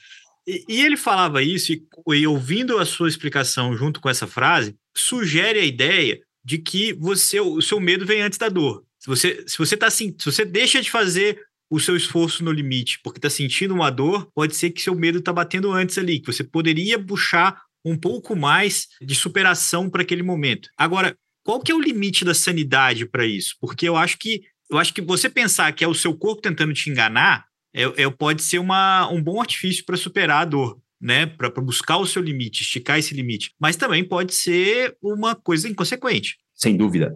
E, 0.48 0.64
e 0.68 0.86
ele 0.86 0.98
falava 0.98 1.42
isso, 1.42 1.74
e, 1.74 1.86
e 2.14 2.28
ouvindo 2.28 2.78
a 2.78 2.86
sua 2.86 3.10
explicação 3.10 3.76
junto 3.76 4.00
com 4.00 4.10
essa 4.10 4.28
frase, 4.28 4.76
sugere 4.96 5.60
a 5.60 5.66
ideia 5.66 6.22
de 6.44 6.60
que 6.60 6.94
você 6.94 7.40
o 7.40 7.62
seu 7.62 7.80
medo 7.80 8.06
vem 8.06 8.22
antes 8.22 8.38
da 8.38 8.50
dor. 8.50 8.84
Se 9.00 9.08
você, 9.08 9.44
se 9.48 9.58
você 9.58 9.78
assim, 9.82 10.16
se 10.18 10.26
você 10.26 10.46
deixa 10.46 10.82
de 10.82 10.92
fazer 10.92 11.40
o 11.70 11.80
seu 11.80 11.96
esforço 11.96 12.44
no 12.44 12.52
limite 12.52 13.00
porque 13.04 13.18
está 13.18 13.30
sentindo 13.30 13.74
uma 13.74 13.90
dor, 13.90 14.30
pode 14.34 14.56
ser 14.56 14.70
que 14.70 14.82
seu 14.82 14.96
medo 14.96 15.18
está 15.18 15.34
batendo 15.34 15.72
antes 15.72 15.98
ali, 15.98 16.20
que 16.20 16.32
você 16.32 16.44
poderia 16.44 17.04
puxar 17.04 17.64
um 17.84 17.98
pouco 17.98 18.36
mais 18.36 18.88
de 19.02 19.14
superação 19.14 19.90
para 19.90 20.02
aquele 20.02 20.24
momento. 20.24 20.70
Agora, 20.78 21.16
qual 21.44 21.60
que 21.60 21.72
é 21.72 21.76
o 21.76 21.82
limite 21.82 22.26
da 22.26 22.34
sanidade 22.34 23.06
para 23.06 23.26
isso? 23.26 23.56
Porque 23.60 23.88
eu 23.88 23.96
acho 23.96 24.18
que 24.18 24.44
eu 24.70 24.80
acho 24.80 24.94
que 24.94 25.02
você 25.02 25.30
pensar 25.30 25.72
que 25.74 25.84
é 25.84 25.88
o 25.88 25.94
seu 25.94 26.16
corpo 26.16 26.42
tentando 26.42 26.74
te 26.74 26.90
enganar 26.90 27.46
é, 27.76 28.04
é 28.04 28.10
pode 28.10 28.42
ser 28.42 28.60
uma, 28.60 29.08
um 29.10 29.22
bom 29.22 29.42
artifício 29.42 29.84
para 29.86 29.98
superar 29.98 30.42
a 30.42 30.46
dor. 30.46 30.80
Né, 31.02 31.26
para 31.26 31.50
buscar 31.62 31.98
o 31.98 32.06
seu 32.08 32.22
limite, 32.22 32.64
esticar 32.64 32.98
esse 32.98 33.14
limite, 33.14 33.52
mas 33.60 33.76
também 33.76 34.04
pode 34.04 34.34
ser 34.34 34.96
uma 35.04 35.36
coisa 35.36 35.68
inconsequente. 35.68 36.38
Sem 36.56 36.76
dúvida. 36.76 37.14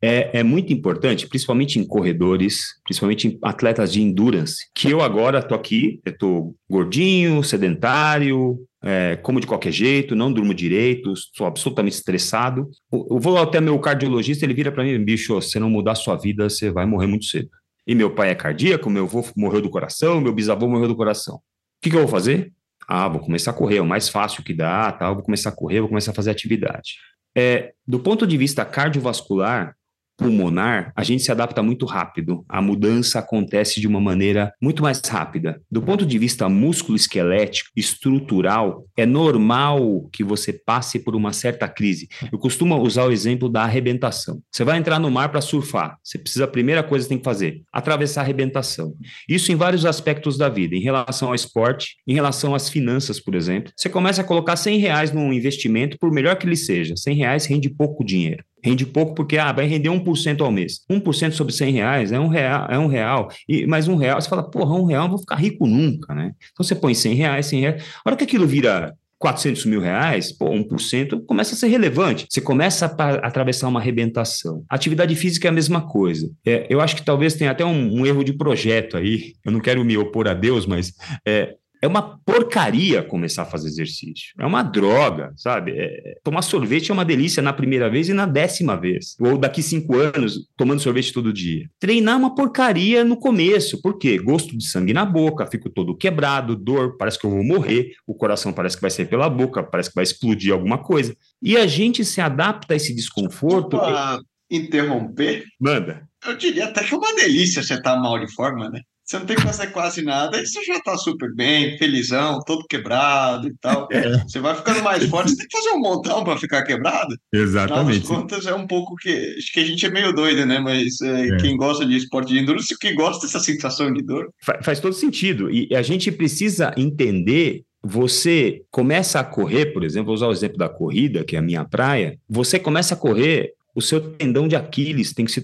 É, 0.00 0.38
é, 0.38 0.42
muito 0.44 0.72
importante, 0.72 1.26
principalmente 1.26 1.78
em 1.78 1.84
corredores, 1.84 2.60
principalmente 2.84 3.26
em 3.26 3.38
atletas 3.42 3.92
de 3.92 4.00
endurance, 4.00 4.66
que 4.72 4.88
eu 4.88 5.00
agora 5.00 5.40
estou 5.40 5.56
aqui, 5.56 6.00
estou 6.06 6.54
gordinho, 6.70 7.42
sedentário, 7.42 8.56
é, 8.82 9.16
como 9.16 9.40
de 9.40 9.46
qualquer 9.46 9.72
jeito, 9.72 10.14
não 10.14 10.32
durmo 10.32 10.54
direito, 10.54 11.12
sou 11.34 11.46
absolutamente 11.46 11.96
estressado. 11.96 12.68
Eu, 12.92 13.08
eu 13.10 13.18
vou 13.18 13.36
até 13.36 13.60
meu 13.60 13.76
cardiologista, 13.80 14.44
ele 14.44 14.54
vira 14.54 14.70
para 14.70 14.84
mim, 14.84 15.04
bicho, 15.04 15.40
se 15.42 15.58
não 15.58 15.68
mudar 15.68 15.96
sua 15.96 16.16
vida, 16.16 16.48
você 16.48 16.70
vai 16.70 16.86
morrer 16.86 17.08
muito 17.08 17.24
cedo. 17.24 17.50
E 17.88 17.94
meu 17.94 18.14
pai 18.14 18.28
é 18.28 18.34
cardíaco, 18.34 18.90
meu 18.90 19.04
avô 19.04 19.24
morreu 19.34 19.62
do 19.62 19.70
coração, 19.70 20.20
meu 20.20 20.34
bisavô 20.34 20.68
morreu 20.68 20.88
do 20.88 20.94
coração. 20.94 21.36
O 21.36 21.40
que, 21.80 21.88
que 21.88 21.96
eu 21.96 22.00
vou 22.00 22.08
fazer? 22.08 22.52
Ah, 22.86 23.08
vou 23.08 23.18
começar 23.18 23.50
a 23.50 23.54
correr, 23.54 23.78
é 23.78 23.80
o 23.80 23.86
mais 23.86 24.10
fácil 24.10 24.44
que 24.44 24.52
dá, 24.52 24.92
tá? 24.92 25.10
vou 25.10 25.22
começar 25.22 25.48
a 25.48 25.52
correr, 25.52 25.80
vou 25.80 25.88
começar 25.88 26.10
a 26.10 26.14
fazer 26.14 26.30
atividade. 26.30 26.96
É, 27.34 27.72
do 27.86 27.98
ponto 27.98 28.26
de 28.26 28.36
vista 28.36 28.62
cardiovascular, 28.62 29.74
pulmonar, 30.18 30.92
a 30.96 31.04
gente 31.04 31.22
se 31.22 31.30
adapta 31.30 31.62
muito 31.62 31.86
rápido. 31.86 32.44
A 32.48 32.60
mudança 32.60 33.20
acontece 33.20 33.80
de 33.80 33.86
uma 33.86 34.00
maneira 34.00 34.52
muito 34.60 34.82
mais 34.82 35.00
rápida. 35.00 35.62
Do 35.70 35.80
ponto 35.80 36.04
de 36.04 36.18
vista 36.18 36.48
músculo-esquelético, 36.48 37.70
estrutural, 37.76 38.84
é 38.96 39.06
normal 39.06 40.08
que 40.12 40.24
você 40.24 40.52
passe 40.52 40.98
por 40.98 41.14
uma 41.14 41.32
certa 41.32 41.68
crise. 41.68 42.08
Eu 42.32 42.38
costumo 42.38 42.76
usar 42.82 43.04
o 43.04 43.12
exemplo 43.12 43.48
da 43.48 43.62
arrebentação. 43.62 44.42
Você 44.50 44.64
vai 44.64 44.76
entrar 44.76 44.98
no 44.98 45.10
mar 45.10 45.28
para 45.30 45.40
surfar. 45.40 45.96
Você 46.02 46.18
precisa, 46.18 46.44
a 46.44 46.48
primeira 46.48 46.82
coisa 46.82 47.04
que 47.04 47.10
tem 47.10 47.18
que 47.18 47.24
fazer, 47.24 47.62
atravessar 47.72 48.22
a 48.22 48.24
arrebentação. 48.24 48.94
Isso 49.28 49.52
em 49.52 49.56
vários 49.56 49.86
aspectos 49.86 50.36
da 50.36 50.48
vida, 50.48 50.74
em 50.74 50.80
relação 50.80 51.28
ao 51.28 51.34
esporte, 51.34 51.96
em 52.06 52.14
relação 52.14 52.54
às 52.54 52.68
finanças, 52.68 53.20
por 53.20 53.36
exemplo. 53.36 53.72
Você 53.76 53.88
começa 53.88 54.22
a 54.22 54.24
colocar 54.24 54.56
100 54.56 54.78
reais 54.78 55.12
num 55.12 55.32
investimento, 55.32 55.96
por 55.98 56.10
melhor 56.10 56.36
que 56.36 56.46
ele 56.46 56.56
seja. 56.56 56.96
100 56.96 57.16
reais 57.16 57.46
rende 57.46 57.70
pouco 57.70 58.04
dinheiro. 58.04 58.42
Rende 58.62 58.84
pouco 58.86 59.14
porque 59.14 59.38
ah, 59.38 59.52
vai 59.52 59.66
render 59.66 59.88
1% 59.88 60.40
ao 60.40 60.50
mês. 60.50 60.80
1% 60.90 61.32
sobre 61.32 61.52
100 61.52 61.72
reais 61.72 62.12
é 62.12 62.18
um 62.18 62.28
real, 62.28 62.66
é 62.68 62.78
um 62.78 62.86
real. 62.86 63.28
E 63.48 63.66
mais 63.66 63.88
um 63.88 63.96
real, 63.96 64.20
você 64.20 64.28
fala, 64.28 64.48
porra, 64.48 64.74
um 64.74 64.84
real 64.84 65.04
eu 65.04 65.10
vou 65.10 65.18
ficar 65.18 65.36
rico 65.36 65.66
nunca, 65.66 66.14
né? 66.14 66.32
Então 66.52 66.64
você 66.64 66.74
põe 66.74 66.94
100 66.94 67.14
reais, 67.14 67.46
100 67.46 67.60
reais. 67.60 67.84
A 68.04 68.08
hora 68.10 68.16
que 68.16 68.24
aquilo 68.24 68.46
vira 68.46 68.94
400 69.18 69.66
mil 69.66 69.80
reais, 69.80 70.32
pô, 70.32 70.50
1% 70.50 71.24
começa 71.26 71.54
a 71.54 71.58
ser 71.58 71.68
relevante. 71.68 72.26
Você 72.30 72.40
começa 72.40 72.86
a, 72.86 73.08
atravessar 73.26 73.68
uma 73.68 73.80
arrebentação. 73.80 74.64
Atividade 74.68 75.14
física 75.16 75.48
é 75.48 75.50
a 75.50 75.52
mesma 75.52 75.80
coisa. 75.80 76.30
É, 76.46 76.66
eu 76.70 76.80
acho 76.80 76.94
que 76.96 77.02
talvez 77.02 77.34
tenha 77.34 77.50
até 77.50 77.64
um, 77.64 78.00
um, 78.00 78.06
erro 78.06 78.22
de 78.22 78.32
projeto 78.32 78.96
aí. 78.96 79.34
Eu 79.44 79.50
não 79.50 79.60
quero 79.60 79.84
me 79.84 79.96
opor 79.96 80.28
a 80.28 80.34
Deus, 80.34 80.66
mas 80.66 80.92
é, 81.26 81.54
é 81.80 81.86
uma 81.86 82.18
porcaria 82.18 83.02
começar 83.02 83.42
a 83.42 83.46
fazer 83.46 83.68
exercício. 83.68 84.34
É 84.38 84.46
uma 84.46 84.62
droga, 84.62 85.32
sabe? 85.36 85.72
É, 85.76 86.16
tomar 86.22 86.42
sorvete 86.42 86.90
é 86.90 86.94
uma 86.94 87.04
delícia 87.04 87.42
na 87.42 87.52
primeira 87.52 87.88
vez 87.88 88.08
e 88.08 88.12
na 88.12 88.26
décima 88.26 88.76
vez. 88.76 89.16
Ou 89.20 89.38
daqui 89.38 89.62
cinco 89.62 89.96
anos, 89.96 90.48
tomando 90.56 90.80
sorvete 90.80 91.12
todo 91.12 91.32
dia. 91.32 91.68
Treinar 91.78 92.14
é 92.14 92.18
uma 92.18 92.34
porcaria 92.34 93.04
no 93.04 93.16
começo. 93.16 93.80
Por 93.80 93.98
quê? 93.98 94.18
Gosto 94.18 94.56
de 94.56 94.64
sangue 94.64 94.92
na 94.92 95.04
boca, 95.04 95.46
fico 95.46 95.70
todo 95.70 95.96
quebrado, 95.96 96.56
dor, 96.56 96.96
parece 96.96 97.18
que 97.18 97.26
eu 97.26 97.30
vou 97.30 97.44
morrer, 97.44 97.92
o 98.06 98.14
coração 98.14 98.52
parece 98.52 98.76
que 98.76 98.82
vai 98.82 98.90
sair 98.90 99.06
pela 99.06 99.28
boca, 99.28 99.62
parece 99.62 99.90
que 99.90 99.94
vai 99.94 100.04
explodir 100.04 100.52
alguma 100.52 100.78
coisa. 100.78 101.16
E 101.42 101.56
a 101.56 101.66
gente 101.66 102.04
se 102.04 102.20
adapta 102.20 102.74
a 102.74 102.76
esse 102.76 102.94
desconforto. 102.94 103.76
Desculpa 103.76 104.22
interromper? 104.50 105.44
Manda. 105.60 106.08
Eu 106.26 106.36
diria 106.36 106.66
até 106.66 106.82
que 106.82 106.94
é 106.94 106.96
uma 106.96 107.14
delícia 107.14 107.62
você 107.62 107.74
estar 107.74 107.96
mal 107.96 108.18
de 108.18 108.32
forma, 108.32 108.68
né? 108.70 108.80
Você 109.08 109.18
não 109.18 109.24
tem 109.24 109.36
que 109.36 109.42
fazer 109.42 109.68
quase 109.68 110.02
nada, 110.02 110.38
e 110.38 110.46
você 110.46 110.62
já 110.64 110.78
tá 110.80 110.94
super 110.98 111.34
bem, 111.34 111.78
felizão, 111.78 112.40
todo 112.46 112.66
quebrado 112.68 113.48
e 113.48 113.54
tal. 113.58 113.88
É. 113.90 114.18
Você 114.18 114.38
vai 114.38 114.54
ficando 114.54 114.82
mais 114.82 115.02
forte, 115.06 115.30
você 115.30 115.36
tem 115.38 115.46
que 115.46 115.56
fazer 115.56 115.70
um 115.70 115.80
montão 115.80 116.22
para 116.22 116.36
ficar 116.36 116.62
quebrado. 116.62 117.16
Exatamente. 117.32 118.02
Afinal 118.02 118.20
contas, 118.20 118.46
é 118.46 118.54
um 118.54 118.66
pouco 118.66 118.94
que. 118.96 119.08
Acho 119.38 119.52
que 119.54 119.60
a 119.60 119.64
gente 119.64 119.86
é 119.86 119.90
meio 119.90 120.12
doido, 120.12 120.44
né? 120.44 120.58
Mas 120.58 121.00
é, 121.00 121.28
é. 121.28 121.36
quem 121.38 121.56
gosta 121.56 121.86
de 121.86 121.96
esporte 121.96 122.34
de 122.34 122.38
endurance, 122.38 122.78
que 122.78 122.92
gosta 122.92 123.26
dessa 123.26 123.40
sensação 123.40 123.90
de 123.90 124.02
dor. 124.02 124.28
Faz, 124.44 124.62
faz 124.62 124.80
todo 124.80 124.92
sentido. 124.92 125.50
E 125.50 125.74
a 125.74 125.80
gente 125.80 126.12
precisa 126.12 126.74
entender 126.76 127.62
você 127.82 128.62
começa 128.70 129.20
a 129.20 129.24
correr, 129.24 129.66
por 129.66 129.84
exemplo, 129.84 130.06
vou 130.06 130.14
usar 130.14 130.26
o 130.26 130.32
exemplo 130.32 130.58
da 130.58 130.68
corrida, 130.68 131.24
que 131.24 131.36
é 131.36 131.38
a 131.38 131.42
minha 131.42 131.64
praia, 131.64 132.18
você 132.28 132.58
começa 132.58 132.94
a 132.94 132.96
correr 132.96 133.52
o 133.78 133.80
seu 133.80 134.00
tendão 134.00 134.48
de 134.48 134.56
Aquiles 134.56 135.12
tem 135.12 135.24
que 135.24 135.30
se, 135.30 135.40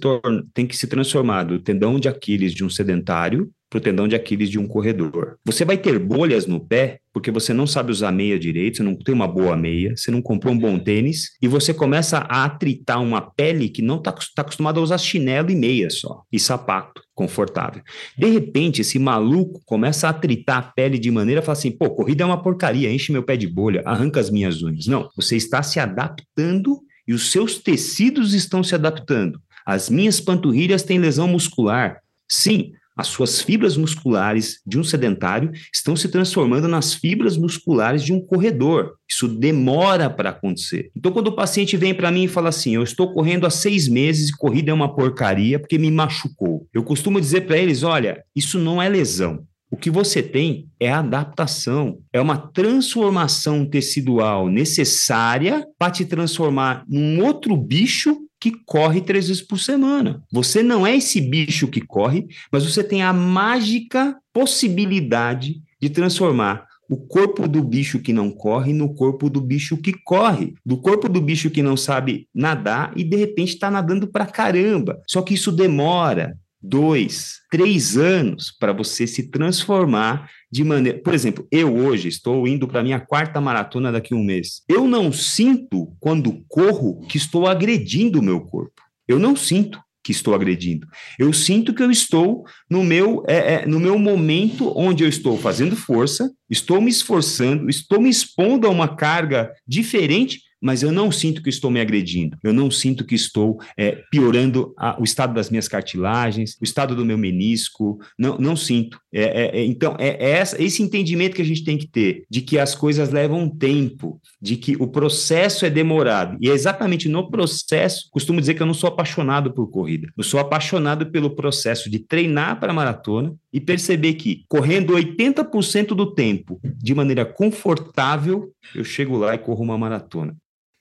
tem 0.53 0.67
que 0.67 0.77
se 0.77 0.89
transformar 0.89 1.45
do 1.45 1.61
tendão 1.61 2.01
de 2.01 2.09
Aquiles 2.09 2.53
de 2.53 2.65
um 2.65 2.69
sedentário 2.69 3.49
para 3.71 3.79
o 3.79 3.81
tendão 3.81 4.09
de 4.09 4.17
Aquiles 4.17 4.51
de 4.51 4.59
um 4.59 4.67
corredor. 4.67 5.37
Você 5.47 5.65
vai 5.65 5.79
ter 5.79 6.01
bolhas 6.01 6.45
no 6.45 6.59
pé 6.59 6.99
porque 7.13 7.31
você 7.31 7.55
não 7.55 7.65
sabe 7.65 7.93
usar 7.93 8.11
meia 8.11 8.37
direito, 8.37 8.79
você 8.79 8.83
não 8.83 8.97
tem 8.97 9.15
uma 9.15 9.29
boa 9.29 9.57
meia, 9.57 9.97
você 9.97 10.11
não 10.11 10.21
comprou 10.21 10.53
um 10.53 10.59
bom 10.59 10.77
tênis 10.81 11.31
e 11.41 11.47
você 11.47 11.73
começa 11.73 12.19
a 12.29 12.45
atritar 12.45 13.01
uma 13.01 13.21
pele 13.21 13.69
que 13.69 13.83
não 13.83 13.99
está 13.99 14.11
tá 14.11 14.43
acostumada 14.43 14.81
a 14.81 14.83
usar 14.83 14.99
chinelo 14.99 15.49
e 15.49 15.55
meia 15.55 15.89
só, 15.89 16.23
e 16.33 16.41
sapato 16.41 17.01
confortável. 17.15 17.85
De 18.19 18.27
repente, 18.27 18.81
esse 18.81 18.99
maluco 18.99 19.61
começa 19.65 20.09
a 20.09 20.11
atritar 20.11 20.59
a 20.59 20.63
pele 20.63 20.99
de 20.99 21.13
maneira 21.13 21.41
a 21.41 21.45
falar 21.45 21.57
assim: 21.57 21.71
pô, 21.71 21.89
corrida 21.89 22.25
é 22.25 22.27
uma 22.27 22.43
porcaria, 22.43 22.93
enche 22.93 23.13
meu 23.13 23.23
pé 23.23 23.37
de 23.37 23.47
bolha, 23.47 23.81
arranca 23.87 24.19
as 24.19 24.29
minhas 24.29 24.61
unhas. 24.61 24.89
Não, 24.89 25.09
você 25.17 25.37
está 25.37 25.63
se 25.63 25.79
adaptando 25.79 26.81
e 27.07 27.13
os 27.13 27.31
seus 27.31 27.59
tecidos 27.59 28.35
estão 28.35 28.63
se 28.63 28.75
adaptando. 28.75 29.41
As 29.67 29.89
minhas 29.89 30.21
panturrilhas 30.21 30.83
têm 30.83 30.99
lesão 30.99 31.27
muscular. 31.27 32.01
Sim, 32.29 32.73
As 32.97 33.09
suas 33.09 33.41
fibras 33.41 33.77
musculares 33.77 34.61
de 34.65 34.79
um 34.79 34.85
sedentário 34.85 35.51
estão 35.73 35.97
se 35.97 36.09
transformando 36.09 36.69
nas 36.69 36.95
fibras 36.95 37.37
musculares 37.37 38.05
de 38.05 38.13
um 38.13 38.21
corredor. 38.21 38.95
Isso 39.11 39.27
demora 39.27 40.09
para 40.09 40.31
acontecer. 40.31 40.93
Então, 40.97 41.11
quando 41.11 41.27
o 41.29 41.35
paciente 41.35 41.77
vem 41.77 41.93
para 41.93 42.13
mim 42.13 42.25
e 42.25 42.29
fala 42.29 42.51
assim: 42.51 42.77
Eu 42.77 42.85
estou 42.85 43.13
correndo 43.13 43.47
há 43.47 43.51
seis 43.51 43.89
meses 43.89 44.29
e 44.29 44.37
corrida 44.37 44.71
é 44.71 44.75
uma 44.75 44.95
porcaria 44.95 45.59
porque 45.59 45.77
me 45.77 45.91
machucou. 45.91 46.69
Eu 46.73 46.85
costumo 46.85 47.21
dizer 47.21 47.43
para 47.43 47.59
eles: 47.59 47.83
Olha, 47.83 48.23
isso 48.35 48.61
não 48.61 48.81
é 48.81 48.89
lesão. 48.89 49.45
O 49.75 49.77
que 49.77 49.91
você 49.91 50.23
tem 50.23 50.69
é 50.79 50.93
adaptação, 50.93 51.99
é 52.13 52.21
uma 52.21 52.39
transformação 52.39 53.67
tecidual 53.67 54.49
necessária 54.49 55.67
para 55.77 55.91
te 55.91 56.05
transformar 56.05 56.85
num 56.89 57.21
outro 57.25 57.57
bicho 57.57 58.21
que 58.39 58.53
corre 58.65 59.01
três 59.01 59.27
vezes 59.27 59.43
por 59.43 59.59
semana. 59.59 60.23
Você 60.33 60.63
não 60.63 60.87
é 60.87 60.95
esse 60.95 61.21
bicho 61.21 61.67
que 61.67 61.81
corre, 61.81 62.25
mas 62.53 62.65
você 62.65 62.85
tem 62.85 63.03
a 63.03 63.13
mágica 63.13 64.17
possibilidade 64.33 65.61
de 65.83 65.91
transformar 65.91 66.69
o 66.89 66.97
corpo 66.97 67.49
do 67.49 67.61
bicho 67.61 67.99
que 67.99 68.13
não 68.13 68.31
corre 68.31 68.73
no 68.73 68.95
corpo 68.95 69.29
do 69.29 69.41
bicho 69.41 69.77
que 69.77 69.93
corre, 70.05 70.55
do 70.65 70.77
corpo 70.77 71.09
do 71.09 71.21
bicho 71.21 71.51
que 71.51 71.65
não 71.65 71.77
sabe 71.77 72.29
nadar 72.33 72.93
e 72.95 73.03
de 73.03 73.17
repente 73.17 73.55
está 73.55 73.73
nadando 73.73 74.07
para 74.07 74.27
caramba. 74.27 75.03
Só 75.09 75.21
que 75.21 75.35
isso 75.35 75.51
demora 75.51 76.39
dois, 76.65 77.41
três 77.51 77.97
anos 77.97 78.51
para 78.59 78.73
você 78.73 79.07
se 79.07 79.31
transformar 79.31 80.31
de 80.51 80.65
maneira. 80.65 80.99
Por 80.99 81.13
exemplo, 81.13 81.47
eu 81.51 81.77
hoje 81.77 82.09
estou 82.09 82.49
indo 82.49 82.67
para 82.67 82.83
minha 82.83 82.99
quarta 82.99 83.41
maratona 83.41 83.93
daqui 83.93 84.15
a 84.15 84.17
um 84.17 84.25
mês. 84.25 84.63
Eu 84.67 84.89
não 84.89 85.13
sinto, 85.13 85.95
quando 86.01 86.43
corro, 86.49 87.01
que 87.07 87.19
estou 87.19 87.47
agredindo 87.47 88.19
o 88.19 88.23
meu 88.23 88.41
corpo. 88.41 88.81
Eu 89.07 89.19
não 89.19 89.37
sinto 89.37 89.79
que 90.03 90.13
estou 90.13 90.35
agredindo. 90.35 90.87
Eu 91.19 91.33
sinto 91.33 91.73
que 91.73 91.83
eu 91.83 91.91
estou 91.91 92.45
no 92.69 92.85
meu, 92.85 93.25
é, 93.27 93.55
é, 93.55 93.67
no 93.67 93.81
meu 93.81 93.99
momento 93.99 94.73
onde 94.77 95.03
eu 95.03 95.09
estou 95.09 95.39
fazendo 95.39 95.75
força, 95.77 96.31
estou 96.51 96.81
me 96.81 96.91
esforçando, 96.91 97.71
estou 97.71 98.01
me 98.01 98.11
expondo 98.11 98.67
a 98.67 98.71
uma 98.71 98.97
carga 98.97 99.51
diferente 99.67 100.41
mas 100.65 100.83
eu 100.83 100.91
não 100.91 101.13
sinto 101.13 101.43
que 101.43 101.51
estou 101.51 101.71
me 101.71 101.79
agredindo, 101.79 102.39
eu 102.43 102.51
não 102.51 102.71
sinto 102.71 103.05
que 103.05 103.15
estou 103.15 103.61
é, 103.77 104.03
piorando 104.11 104.73
a, 104.79 104.99
o 104.99 105.05
estado 105.05 105.35
das 105.35 105.51
minhas 105.51 105.69
cartilagens, 105.69 106.57
o 106.59 106.65
estado 106.65 106.97
do 106.97 107.05
meu 107.05 107.19
menisco, 107.19 108.01
não, 108.19 108.39
não 108.39 108.57
sinto. 108.57 108.99
É, 109.13 109.23
é, 109.23 109.61
é 109.61 109.65
então, 109.67 109.95
é, 109.99 110.09
é, 110.09 110.31
essa, 110.31 110.63
esse 110.63 110.83
entendimento 110.83 111.37
que 111.37 111.43
a 111.43 111.45
gente 111.45 111.65
tem 111.65 111.77
que 111.77 111.87
ter, 111.87 112.25
de 112.31 112.41
que 112.41 112.59
as 112.59 112.75
coisas 112.75 113.11
levam 113.11 113.47
tempo, 113.47 114.19
de 114.41 114.57
que 114.57 114.75
o 114.81 114.89
processo 114.89 115.67
é 115.67 115.71
demorado, 115.71 116.39
e 116.41 116.49
é 116.49 116.55
exatamente 116.55 117.11
no 117.11 117.31
processo, 117.31 118.09
costumo 118.11 118.41
dizer 118.41 118.55
que 118.55 118.63
eu 118.63 118.67
não 118.67 118.73
sou 118.73 118.89
apaixonado 118.89 119.53
por 119.53 119.69
corrida, 119.71 120.11
eu 120.17 120.25
sou 120.25 120.41
apaixonado 120.41 121.11
pelo 121.11 121.37
processo 121.37 121.91
de 121.91 121.99
treinar 121.99 122.59
para 122.59 122.73
maratona 122.73 123.35
e 123.53 123.61
perceber 123.61 124.15
que, 124.15 124.45
correndo 124.49 124.95
80% 124.95 125.89
do 125.89 126.15
tempo 126.15 126.59
de 126.79 126.95
maneira 126.95 127.27
confortável, 127.27 128.51
eu 128.75 128.83
chego 128.83 129.19
lá 129.19 129.35
e 129.35 129.39
corro 129.39 129.63
uma 129.63 129.77
maratona. 129.77 130.35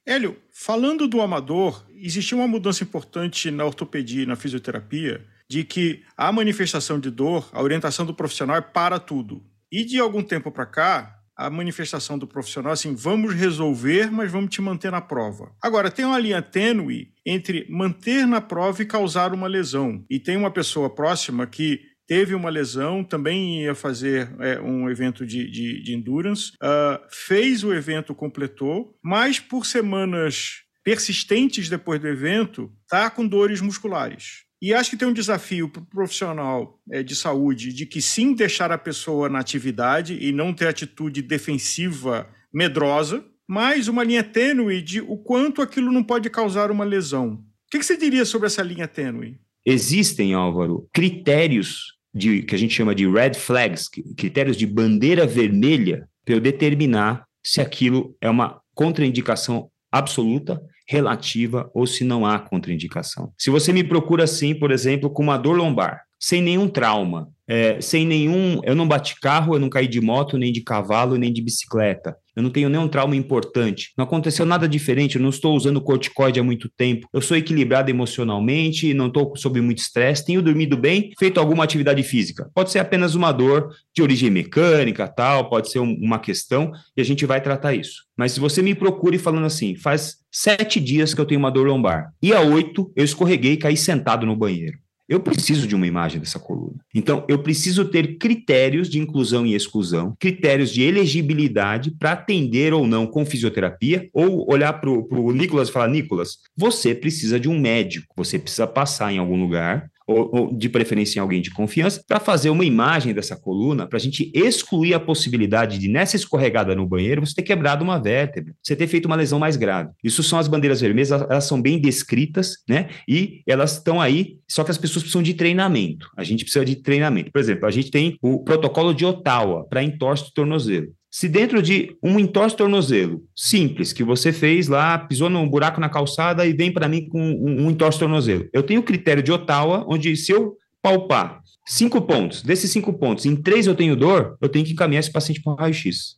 Hélio, 0.06 0.38
falando 0.52 1.08
do 1.08 1.22
amador, 1.22 1.86
existiu 1.96 2.40
uma 2.40 2.48
mudança 2.48 2.84
importante 2.84 3.50
na 3.50 3.64
ortopedia 3.64 4.24
e 4.24 4.26
na 4.26 4.36
fisioterapia 4.36 5.26
de 5.50 5.64
que 5.64 6.04
a 6.18 6.32
manifestação 6.32 7.00
de 7.00 7.10
dor, 7.10 7.50
a 7.54 7.62
orientação 7.62 8.06
do 8.06 8.14
profissional 8.14 8.58
é 8.58 8.62
para 8.62 9.00
tudo. 9.00 9.44
E 9.72 9.86
de 9.86 10.00
algum 10.00 10.22
tempo 10.22 10.52
para 10.52 10.66
cá, 10.66 11.20
a 11.36 11.50
manifestação 11.50 12.18
do 12.18 12.28
profissional 12.28 12.74
assim, 12.74 12.94
vamos 12.94 13.34
resolver, 13.34 14.12
mas 14.12 14.32
vamos 14.32 14.50
te 14.50 14.62
manter 14.62 14.92
na 14.92 15.02
prova. 15.02 15.52
Agora, 15.62 15.90
tem 15.90 16.06
uma 16.06 16.20
linha 16.20 16.42
tênue 16.42 17.12
entre 17.26 17.66
manter 17.70 18.28
na 18.28 18.42
prova 18.42 18.82
e 18.82 18.86
causar 18.86 19.34
uma 19.34 19.48
lesão. 19.48 20.06
E 20.10 20.20
tem 20.20 20.38
uma 20.38 20.52
pessoa 20.52 20.90
próxima 20.90 21.48
que 21.48 21.82
teve 22.08 22.36
uma 22.36 22.50
lesão, 22.50 23.04
também 23.04 23.64
ia 23.64 23.76
fazer 23.76 24.34
é, 24.40 24.60
um 24.60 24.90
evento 24.90 25.26
de, 25.26 25.50
de, 25.50 25.82
de 25.82 25.94
endurance, 25.94 26.52
uh, 26.56 27.00
fez 27.10 27.64
o 27.64 27.74
evento, 27.74 28.14
completou, 28.14 28.98
mas 29.04 29.40
por 29.40 29.66
semanas 29.66 30.64
persistentes 30.84 31.70
depois 31.70 32.00
do 32.00 32.08
evento, 32.08 32.72
tá 32.90 33.10
com 33.10 33.26
dores 33.26 33.62
musculares. 33.62 34.44
E 34.62 34.74
acho 34.74 34.90
que 34.90 34.98
tem 34.98 35.08
um 35.08 35.14
desafio 35.14 35.68
para 35.68 35.82
o 35.82 35.86
profissional 35.86 36.80
é, 36.90 37.04
de 37.04 37.16
saúde 37.16 37.74
de 37.74 37.86
que 37.86 38.02
sim 38.02 38.34
deixar 38.34 38.72
a 38.72 38.78
pessoa 38.78 39.28
na 39.28 39.40
atividade 39.40 40.18
e 40.22 40.32
não 40.32 40.54
ter 40.54 40.68
atitude 40.68 41.22
defensiva 41.22 42.30
medrosa, 42.54 43.26
mas 43.48 43.88
uma 43.90 44.04
linha 44.04 44.24
tênue 44.24 44.82
de 44.82 45.02
o 45.02 45.18
quanto 45.18 45.62
aquilo 45.62 45.92
não 45.92 46.04
pode 46.04 46.30
causar 46.30 46.72
uma 46.72 46.86
lesão. 46.86 47.34
O 47.34 47.72
que, 47.72 47.80
que 47.80 47.86
você 47.86 47.98
diria 47.98 48.24
sobre 48.24 48.48
essa 48.48 48.62
linha 48.62 48.88
tênue? 48.88 49.38
Existem, 49.66 50.34
Álvaro, 50.34 50.88
critérios 50.94 51.94
de, 52.14 52.44
que 52.44 52.54
a 52.54 52.58
gente 52.58 52.74
chama 52.74 52.94
de 52.94 53.10
red 53.10 53.34
flags, 53.34 53.90
critérios 54.18 54.58
de 54.58 54.68
bandeira 54.68 55.26
vermelha, 55.26 56.08
para 56.26 56.36
eu 56.36 56.42
determinar 56.42 57.26
se 57.44 57.60
aquilo 57.60 58.16
é 58.22 58.30
uma 58.30 58.62
contraindicação 58.74 59.70
absoluta, 59.92 60.62
relativa 60.88 61.70
ou 61.74 61.88
se 61.88 62.04
não 62.04 62.26
há 62.26 62.40
contraindicação. 62.40 63.32
Se 63.38 63.50
você 63.50 63.72
me 63.72 63.84
procura 63.84 64.26
assim, 64.26 64.54
por 64.54 64.72
exemplo, 64.72 65.10
com 65.10 65.24
uma 65.24 65.38
dor 65.38 65.56
lombar, 65.56 66.02
sem 66.20 66.42
nenhum 66.42 66.68
trauma, 66.68 67.30
é, 67.48 67.80
sem 67.82 68.06
nenhum. 68.06 68.60
Eu 68.64 68.76
não 68.76 68.88
bati 68.88 69.20
carro, 69.20 69.56
eu 69.56 69.60
não 69.60 69.70
caí 69.70 69.88
de 69.88 70.02
moto, 70.02 70.38
nem 70.38 70.52
de 70.52 70.62
cavalo, 70.62 71.18
nem 71.18 71.32
de 71.32 71.42
bicicleta. 71.42 72.16
Eu 72.36 72.42
não 72.42 72.50
tenho 72.50 72.70
nenhum 72.70 72.88
trauma 72.88 73.16
importante. 73.16 73.92
Não 73.96 74.06
aconteceu 74.06 74.46
nada 74.46 74.68
diferente. 74.68 75.18
Eu 75.18 75.22
não 75.22 75.30
estou 75.30 75.56
usando 75.56 75.82
corticoide 75.82 76.40
há 76.40 76.44
muito 76.44 76.68
tempo. 76.76 77.08
Eu 77.14 77.22
sou 77.22 77.38
equilibrado 77.38 77.92
emocionalmente, 77.92 78.94
não 78.94 79.08
estou 79.08 79.36
sob 79.36 79.62
muito 79.62 79.80
estresse. 79.80 80.26
Tenho 80.26 80.42
dormido 80.42 80.76
bem, 80.76 81.12
feito 81.20 81.40
alguma 81.40 81.64
atividade 81.64 82.02
física. 82.02 82.50
Pode 82.54 82.72
ser 82.72 82.80
apenas 82.80 83.14
uma 83.14 83.32
dor 83.32 83.70
de 83.96 84.02
origem 84.02 84.32
mecânica, 84.32 85.08
tal. 85.08 85.50
Pode 85.50 85.70
ser 85.70 85.80
um, 85.80 85.94
uma 86.02 86.18
questão 86.18 86.72
e 86.98 87.02
a 87.02 87.06
gente 87.06 87.26
vai 87.26 87.40
tratar 87.40 87.76
isso. 87.76 88.04
Mas 88.18 88.32
se 88.32 88.40
você 88.40 88.62
me 88.62 88.74
procure 88.74 89.18
falando 89.20 89.46
assim, 89.46 89.76
faz 89.76 90.18
sete 90.32 90.80
dias 90.80 91.14
que 91.14 91.22
eu 91.22 91.26
tenho 91.26 91.40
uma 91.40 91.52
dor 91.52 91.68
lombar 91.68 92.12
e 92.22 92.34
há 92.34 92.42
oito 92.42 92.92
eu 92.96 93.06
escorreguei 93.06 93.54
e 93.54 93.58
caí 93.58 93.78
sentado 93.78 94.26
no 94.26 94.36
banheiro. 94.36 94.83
Eu 95.08 95.20
preciso 95.20 95.68
de 95.68 95.76
uma 95.76 95.86
imagem 95.86 96.20
dessa 96.20 96.40
coluna. 96.40 96.78
Então, 96.96 97.26
eu 97.28 97.40
preciso 97.40 97.86
ter 97.86 98.18
critérios 98.18 98.90
de 98.90 99.00
inclusão 99.00 99.46
e 99.46 99.54
exclusão, 99.54 100.16
critérios 100.20 100.72
de 100.72 100.82
elegibilidade 100.82 101.92
para 101.92 102.14
atender 102.14 102.74
ou 102.74 102.88
não 102.88 103.06
com 103.06 103.26
fisioterapia, 103.26 104.10
ou 104.14 104.50
olhar 104.50 104.74
para 104.74 104.90
o 104.90 105.32
Nicolas 105.34 105.70
e 105.70 105.72
falar: 105.72 105.90
Nicolas, 105.90 106.38
você 106.56 106.96
precisa 106.96 107.40
de 107.40 107.50
um 107.50 107.60
médico, 107.60 108.14
você 108.16 108.40
precisa 108.40 108.66
passar 108.66 109.12
em 109.12 109.18
algum 109.18 109.40
lugar 109.40 109.92
ou, 110.08 110.30
ou 110.34 110.54
de 110.54 110.70
preferência 110.70 111.20
em 111.20 111.22
alguém 111.22 111.42
de 111.42 111.52
confiança, 111.52 112.04
para 112.08 112.20
fazer 112.20 112.50
uma 112.50 112.66
imagem 112.66 113.14
dessa 113.14 113.36
coluna, 113.36 113.88
para 113.88 113.98
a 113.98 114.02
gente 114.02 114.32
excluir 114.34 114.94
a 114.94 115.00
possibilidade 115.00 115.78
de, 115.78 115.88
nessa 115.88 116.16
escorregada 116.16 116.76
no 116.76 116.88
banheiro, 116.88 117.26
você 117.26 117.36
ter 117.36 117.44
quebrado 117.44 117.84
uma 117.84 118.00
vértebra, 118.00 118.54
você 118.62 118.76
ter 118.76 118.88
feito 118.88 119.06
uma 119.06 119.16
lesão 119.16 119.40
mais 119.40 119.56
grave. 119.56 119.92
Isso 120.04 120.24
são 120.24 120.40
as 120.40 120.48
bandeiras 120.48 120.82
vermelhas, 120.82 121.12
elas 121.12 121.46
são 121.46 121.62
bem 121.62 121.80
descritas, 121.80 122.58
né? 122.68 122.90
E 123.08 123.42
elas 123.48 123.74
estão 123.74 124.02
aí, 124.02 124.38
só 124.48 124.64
que 124.64 124.72
as 124.72 124.78
pessoas 124.78 125.04
precisam 125.04 125.24
de 125.24 125.34
treinamento. 125.34 126.10
A 126.18 126.24
gente 126.24 126.44
precisa 126.44 126.66
de 126.66 126.76
treinamento. 126.76 127.32
Por 127.32 127.40
exemplo, 127.40 127.68
a 127.68 127.72
gente 127.72 127.92
tem 127.92 128.18
o 128.22 128.44
protocolo 128.44 128.94
de 128.94 129.06
Ottawa 129.06 129.66
para 129.70 129.84
entorse 129.84 130.26
do 130.26 130.32
tornozelo. 130.32 130.94
Se 131.16 131.30
dentro 131.30 131.62
de 131.62 131.96
um 132.02 132.18
entorse 132.18 132.58
tornozelo 132.58 133.24
simples 133.36 133.94
que 133.94 134.04
você 134.04 134.34
fez 134.34 134.68
lá, 134.68 134.98
pisou 134.98 135.30
num 135.30 135.48
buraco 135.48 135.80
na 135.80 135.88
calçada 135.88 136.44
e 136.44 136.54
vem 136.54 136.74
para 136.74 136.88
mim 136.88 137.08
com 137.08 137.22
um, 137.22 137.66
um 137.66 137.70
entorse 137.70 138.00
tornozelo, 138.00 138.50
eu 138.52 138.64
tenho 138.64 138.80
o 138.80 138.84
critério 138.84 139.22
de 139.22 139.32
Ottawa, 139.32 139.86
onde 139.88 140.18
se 140.18 140.32
eu 140.32 140.58
palpar 140.82 141.40
cinco 141.68 142.02
pontos, 142.02 142.42
desses 142.42 142.72
cinco 142.72 142.92
pontos, 142.94 143.28
em 143.28 143.36
três 143.36 143.68
eu 143.68 143.76
tenho 143.76 143.96
dor, 143.96 144.36
eu 144.42 144.50
tenho 144.50 144.66
que 144.66 144.72
encaminhar 144.72 145.02
esse 145.02 145.12
paciente 145.12 145.40
para 145.40 145.54
um 145.54 145.56
raio-x. 145.56 146.16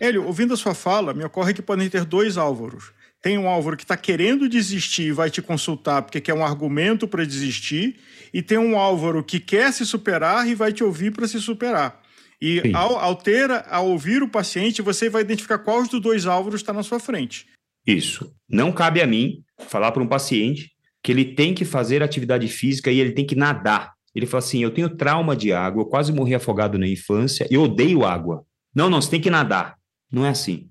Hélio, 0.00 0.24
ouvindo 0.24 0.54
a 0.54 0.56
sua 0.56 0.72
fala, 0.72 1.12
me 1.12 1.24
ocorre 1.24 1.52
que 1.52 1.60
podem 1.60 1.90
ter 1.90 2.06
dois 2.06 2.38
álvaros. 2.38 2.92
Tem 3.20 3.36
um 3.36 3.46
álvaro 3.46 3.76
que 3.76 3.84
está 3.84 3.98
querendo 3.98 4.48
desistir 4.48 5.08
e 5.08 5.12
vai 5.12 5.28
te 5.28 5.42
consultar 5.42 6.00
porque 6.00 6.22
quer 6.22 6.32
um 6.32 6.42
argumento 6.42 7.06
para 7.06 7.22
desistir, 7.26 7.96
e 8.32 8.40
tem 8.40 8.56
um 8.56 8.78
álvaro 8.78 9.22
que 9.22 9.40
quer 9.40 9.70
se 9.74 9.84
superar 9.84 10.48
e 10.48 10.54
vai 10.54 10.72
te 10.72 10.82
ouvir 10.82 11.10
para 11.10 11.28
se 11.28 11.38
superar. 11.38 12.07
E 12.40 12.72
ao, 12.72 12.96
ao, 12.96 13.16
ter, 13.16 13.50
ao 13.68 13.88
ouvir 13.88 14.22
o 14.22 14.28
paciente, 14.28 14.80
você 14.80 15.08
vai 15.08 15.22
identificar 15.22 15.58
qual 15.58 15.82
dos 15.86 16.00
dois 16.00 16.26
álvaros 16.26 16.60
está 16.60 16.72
na 16.72 16.82
sua 16.82 17.00
frente. 17.00 17.46
Isso. 17.86 18.32
Não 18.48 18.70
cabe 18.70 19.00
a 19.00 19.06
mim 19.06 19.42
falar 19.66 19.90
para 19.92 20.02
um 20.02 20.06
paciente 20.06 20.70
que 21.02 21.10
ele 21.10 21.24
tem 21.24 21.54
que 21.54 21.64
fazer 21.64 22.02
atividade 22.02 22.46
física 22.48 22.90
e 22.90 23.00
ele 23.00 23.12
tem 23.12 23.26
que 23.26 23.34
nadar. 23.34 23.92
Ele 24.14 24.26
fala 24.26 24.38
assim: 24.38 24.62
eu 24.62 24.70
tenho 24.70 24.96
trauma 24.96 25.36
de 25.36 25.52
água, 25.52 25.82
eu 25.82 25.86
quase 25.86 26.12
morri 26.12 26.34
afogado 26.34 26.78
na 26.78 26.86
infância, 26.86 27.46
eu 27.50 27.62
odeio 27.62 28.04
água. 28.04 28.44
Não, 28.74 28.88
não, 28.90 29.00
você 29.00 29.10
tem 29.10 29.20
que 29.20 29.30
nadar. 29.30 29.76
Não 30.10 30.24
é 30.24 30.28
assim. 30.28 30.68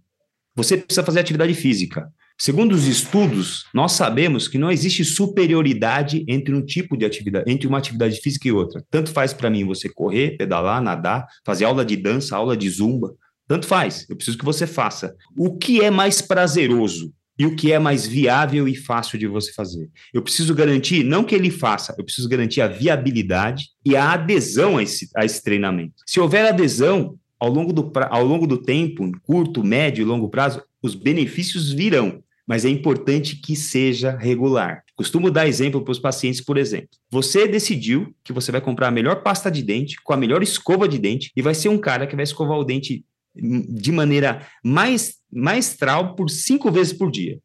Você 0.55 0.77
precisa 0.77 1.03
fazer 1.03 1.19
atividade 1.19 1.53
física. 1.53 2.11
Segundo 2.39 2.73
os 2.73 2.85
estudos, 2.85 3.65
nós 3.73 3.93
sabemos 3.93 4.47
que 4.47 4.59
não 4.59 4.71
existe 4.71 5.03
superioridade 5.03 6.23
entre 6.27 6.53
um 6.53 6.63
tipo 6.63 6.95
de 6.95 7.03
atividade, 7.03 7.51
entre 7.51 7.67
uma 7.67 7.79
atividade 7.79 8.19
física 8.19 8.47
e 8.47 8.51
outra. 8.51 8.83
Tanto 8.91 9.11
faz 9.11 9.33
para 9.33 9.49
mim 9.49 9.65
você 9.65 9.89
correr, 9.89 10.37
pedalar, 10.37 10.81
nadar, 10.81 11.25
fazer 11.43 11.65
aula 11.65 11.83
de 11.83 11.95
dança, 11.95 12.35
aula 12.35 12.55
de 12.55 12.69
zumba, 12.69 13.15
tanto 13.47 13.65
faz. 13.65 14.05
Eu 14.07 14.15
preciso 14.15 14.37
que 14.37 14.45
você 14.45 14.67
faça. 14.67 15.15
O 15.35 15.57
que 15.57 15.81
é 15.81 15.89
mais 15.89 16.21
prazeroso? 16.21 17.11
e 17.39 17.45
o 17.45 17.55
que 17.55 17.71
é 17.71 17.77
mais 17.77 18.07
viável 18.07 18.67
e 18.67 18.75
fácil 18.75 19.19
de 19.19 19.27
você 19.27 19.53
fazer. 19.53 19.89
Eu 20.11 20.23
preciso 20.23 20.55
garantir, 20.55 21.03
não 21.03 21.23
que 21.23 21.35
ele 21.35 21.51
faça, 21.51 21.93
eu 21.97 22.03
preciso 22.03 22.27
garantir 22.27 22.61
a 22.61 22.67
viabilidade 22.67 23.67
e 23.85 23.95
a 23.95 24.13
adesão 24.13 24.77
a 24.77 24.83
esse, 24.83 25.07
a 25.15 25.23
esse 25.23 25.43
treinamento. 25.43 25.93
Se 26.05 26.19
houver 26.19 26.47
adesão, 26.47 27.15
ao 27.39 27.49
longo, 27.51 27.71
do, 27.71 27.91
ao 28.09 28.25
longo 28.25 28.47
do 28.47 28.57
tempo, 28.57 29.11
curto, 29.21 29.63
médio 29.63 30.01
e 30.01 30.05
longo 30.05 30.29
prazo, 30.29 30.63
os 30.81 30.95
benefícios 30.95 31.71
virão, 31.71 32.23
mas 32.47 32.63
é 32.63 32.69
importante 32.69 33.35
que 33.35 33.55
seja 33.55 34.15
regular. 34.15 34.83
Costumo 34.95 35.29
dar 35.29 35.47
exemplo 35.47 35.81
para 35.81 35.91
os 35.91 35.99
pacientes, 35.99 36.39
por 36.39 36.57
exemplo. 36.57 36.89
Você 37.11 37.45
decidiu 37.47 38.15
que 38.23 38.31
você 38.31 38.51
vai 38.51 38.61
comprar 38.61 38.87
a 38.87 38.91
melhor 38.91 39.21
pasta 39.21 39.51
de 39.51 39.61
dente, 39.61 39.97
com 40.01 40.13
a 40.13 40.17
melhor 40.17 40.41
escova 40.41 40.87
de 40.87 40.97
dente, 40.97 41.31
e 41.35 41.41
vai 41.41 41.53
ser 41.53 41.67
um 41.67 41.77
cara 41.77 42.07
que 42.07 42.15
vai 42.15 42.23
escovar 42.23 42.57
o 42.57 42.63
dente 42.63 43.03
de 43.35 43.91
maneira 43.91 44.47
mais 44.63 45.17
maestral 45.31 46.15
por 46.15 46.29
cinco 46.29 46.71
vezes 46.71 46.93
por 46.93 47.11
dia. 47.11 47.37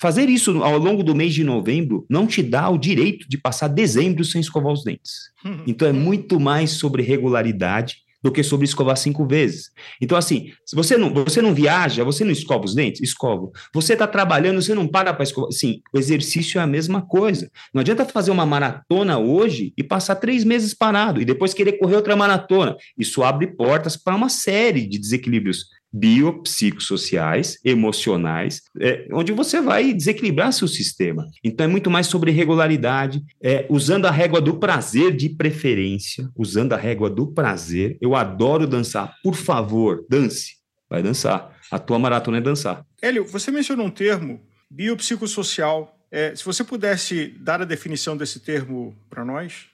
Fazer 0.00 0.28
isso 0.28 0.62
ao 0.62 0.78
longo 0.78 1.02
do 1.02 1.14
mês 1.14 1.34
de 1.34 1.42
novembro 1.42 2.04
não 2.08 2.26
te 2.26 2.42
dá 2.42 2.68
o 2.68 2.78
direito 2.78 3.28
de 3.28 3.38
passar 3.38 3.68
dezembro 3.68 4.24
sem 4.24 4.40
escovar 4.40 4.72
os 4.72 4.84
dentes. 4.84 5.30
Então 5.66 5.88
é 5.88 5.92
muito 5.92 6.38
mais 6.38 6.72
sobre 6.72 7.02
regularidade 7.02 8.07
do 8.22 8.32
que 8.32 8.42
sobre 8.42 8.64
escovar 8.64 8.96
cinco 8.96 9.26
vezes. 9.26 9.70
Então, 10.00 10.16
assim, 10.18 10.52
se 10.64 10.74
você 10.74 10.96
não, 10.96 11.12
você 11.12 11.40
não 11.40 11.54
viaja, 11.54 12.04
você 12.04 12.24
não 12.24 12.32
escova 12.32 12.64
os 12.64 12.74
dentes? 12.74 13.00
Escova. 13.00 13.50
Você 13.72 13.92
está 13.92 14.06
trabalhando, 14.06 14.60
você 14.60 14.74
não 14.74 14.88
para 14.88 15.12
para 15.14 15.22
escovar. 15.22 15.52
Sim, 15.52 15.80
o 15.92 15.98
exercício 15.98 16.58
é 16.58 16.62
a 16.62 16.66
mesma 16.66 17.02
coisa. 17.02 17.50
Não 17.72 17.80
adianta 17.80 18.04
fazer 18.04 18.30
uma 18.30 18.46
maratona 18.46 19.18
hoje 19.18 19.72
e 19.76 19.82
passar 19.82 20.16
três 20.16 20.44
meses 20.44 20.74
parado 20.74 21.20
e 21.20 21.24
depois 21.24 21.54
querer 21.54 21.72
correr 21.72 21.96
outra 21.96 22.16
maratona. 22.16 22.76
Isso 22.96 23.22
abre 23.22 23.46
portas 23.46 23.96
para 23.96 24.16
uma 24.16 24.28
série 24.28 24.86
de 24.86 24.98
desequilíbrios 24.98 25.66
biopsicossociais, 25.92 27.58
emocionais, 27.64 28.62
é, 28.80 29.06
onde 29.12 29.32
você 29.32 29.60
vai 29.60 29.92
desequilibrar 29.92 30.52
seu 30.52 30.68
sistema. 30.68 31.26
Então 31.42 31.64
é 31.64 31.68
muito 31.68 31.90
mais 31.90 32.06
sobre 32.06 32.30
regularidade, 32.30 33.22
é, 33.42 33.66
usando 33.68 34.06
a 34.06 34.10
régua 34.10 34.40
do 34.40 34.58
prazer 34.58 35.16
de 35.16 35.28
preferência, 35.30 36.28
usando 36.36 36.72
a 36.72 36.76
régua 36.76 37.08
do 37.08 37.26
prazer. 37.26 37.96
Eu 38.00 38.14
adoro 38.14 38.66
dançar, 38.66 39.14
por 39.22 39.34
favor, 39.34 40.04
dance, 40.08 40.56
vai 40.88 41.02
dançar. 41.02 41.56
A 41.70 41.78
tua 41.78 41.98
maratona 41.98 42.38
é 42.38 42.40
dançar. 42.40 42.84
Hélio, 43.02 43.24
você 43.24 43.50
mencionou 43.50 43.86
um 43.86 43.90
termo, 43.90 44.40
biopsicossocial. 44.70 45.94
É, 46.10 46.34
se 46.34 46.44
você 46.44 46.64
pudesse 46.64 47.34
dar 47.40 47.60
a 47.60 47.66
definição 47.66 48.16
desse 48.16 48.40
termo 48.40 48.96
para 49.10 49.24
nós? 49.24 49.66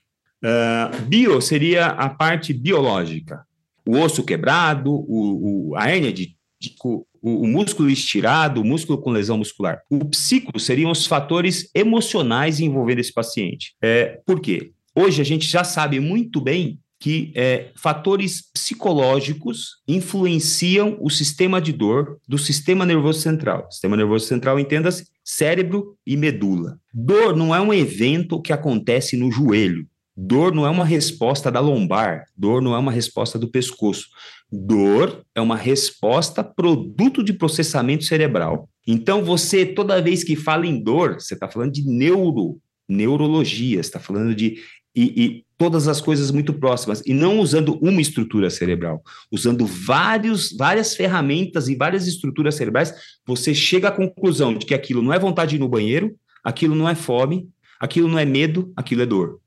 Uh, 0.45 1.01
bio 1.07 1.41
seria 1.41 1.87
a 1.87 2.09
parte 2.09 2.53
biológica, 2.53 3.47
o 3.87 3.99
osso 3.99 4.25
quebrado, 4.25 4.93
o, 4.93 5.71
o 5.71 5.77
a 5.77 5.89
hérnia 5.89 6.13
de, 6.13 6.37
o, 6.83 7.05
o, 7.23 7.47
músculo 7.47 7.91
estirado, 7.91 8.61
o 8.61 8.65
músculo 8.65 9.01
com 9.01 9.11
lesão 9.11 9.39
muscular. 9.39 9.81
O 9.91 10.05
psico 10.05 10.59
seriam 10.59 10.91
os 10.91 11.07
fatores 11.07 11.71
emocionais 11.75 12.61
envolvendo 12.61 13.01
esse 13.01 13.13
paciente. 13.13 13.75
É, 13.83 14.21
por 14.27 14.41
quê? 14.41 14.73
Hoje 14.95 15.21
a 15.21 15.25
gente 15.25 15.47
já 15.47 15.65
sabe 15.65 16.01
muito 16.01 16.41
bem 16.41 16.79
que 17.01 17.33
é, 17.35 17.71
fatores 17.77 18.51
psicológicos 18.53 19.83
influenciam 19.87 20.97
o 21.01 21.11
sistema 21.11 21.61
de 21.61 21.73
dor 21.73 22.19
do 22.27 22.39
sistema 22.39 22.87
nervoso 22.87 23.21
central. 23.21 23.67
Sistema 23.71 23.97
nervoso 23.97 24.27
central, 24.27 24.59
entenda-se, 24.59 25.07
cérebro 25.23 25.99
e 26.07 26.17
medula. 26.17 26.79
Dor 26.95 27.37
não 27.37 27.55
é 27.55 27.61
um 27.61 27.75
evento 27.75 28.41
que 28.41 28.53
acontece 28.53 29.17
no 29.17 29.31
joelho. 29.31 29.87
Dor 30.17 30.55
não 30.55 30.65
é 30.65 30.71
uma 30.71 30.85
resposta 30.85 31.51
da 31.51 31.59
lombar, 31.59 32.27
dor 32.37 32.63
não 32.63 32.75
é 32.75 32.79
uma 32.79 32.93
resposta 32.93 33.39
do 33.39 33.49
pescoço. 33.49 34.07
Dor 34.51 35.25
é 35.35 35.41
uma 35.41 35.57
resposta 35.57 36.45
produto 36.45 37.23
de 37.25 37.33
processamento 37.33 38.05
cerebral. 38.05 38.69
Então, 38.87 39.25
você, 39.25 39.67
toda 39.67 40.01
vez 40.01 40.23
que 40.23 40.37
fala 40.37 40.67
em 40.67 40.81
dor, 40.81 41.15
você 41.15 41.35
está 41.35 41.49
falando 41.49 41.73
de 41.73 41.85
neuro, 41.85 42.61
neurologia, 42.89 43.81
está 43.81 43.99
falando 43.99 44.35
de. 44.35 44.57
E, 44.95 45.25
e, 45.25 45.45
todas 45.59 45.89
as 45.89 46.01
coisas 46.01 46.31
muito 46.31 46.53
próximas, 46.53 47.03
e 47.05 47.13
não 47.13 47.41
usando 47.41 47.79
uma 47.81 48.01
estrutura 48.01 48.51
cerebral, 48.51 49.03
usando 49.31 49.67
vários, 49.67 50.53
várias 50.57 50.95
ferramentas 50.95 51.69
e 51.69 51.75
várias 51.75 52.07
estruturas 52.07 52.55
cerebrais, 52.55 52.93
você 53.27 53.55
chega 53.55 53.89
à 53.89 53.93
conclusão 53.93 54.55
de 54.55 54.67
que 54.67 54.75
aquilo 54.75 55.03
não 55.03 55.13
é 55.13 55.19
vontade 55.19 55.51
de 55.51 55.57
ir 55.57 55.59
no 55.59 55.69
banheiro, 55.69 56.15
aquilo 56.45 56.75
não 56.77 56.89
é 56.89 56.95
fome, 56.95 57.49
aquilo 57.81 58.09
não 58.09 58.19
é 58.19 58.25
medo, 58.25 58.73
aquilo 58.77 59.03
é 59.03 59.07
dor. 59.07 59.41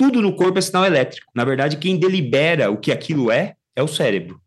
Tudo 0.00 0.22
no 0.22 0.32
corpo 0.32 0.58
é 0.58 0.62
sinal 0.62 0.86
elétrico. 0.86 1.30
Na 1.34 1.44
verdade, 1.44 1.76
quem 1.76 1.98
delibera 1.98 2.70
o 2.70 2.78
que 2.78 2.90
aquilo 2.90 3.30
é, 3.30 3.56
é 3.76 3.82
o 3.82 3.86
cérebro. 3.86 4.40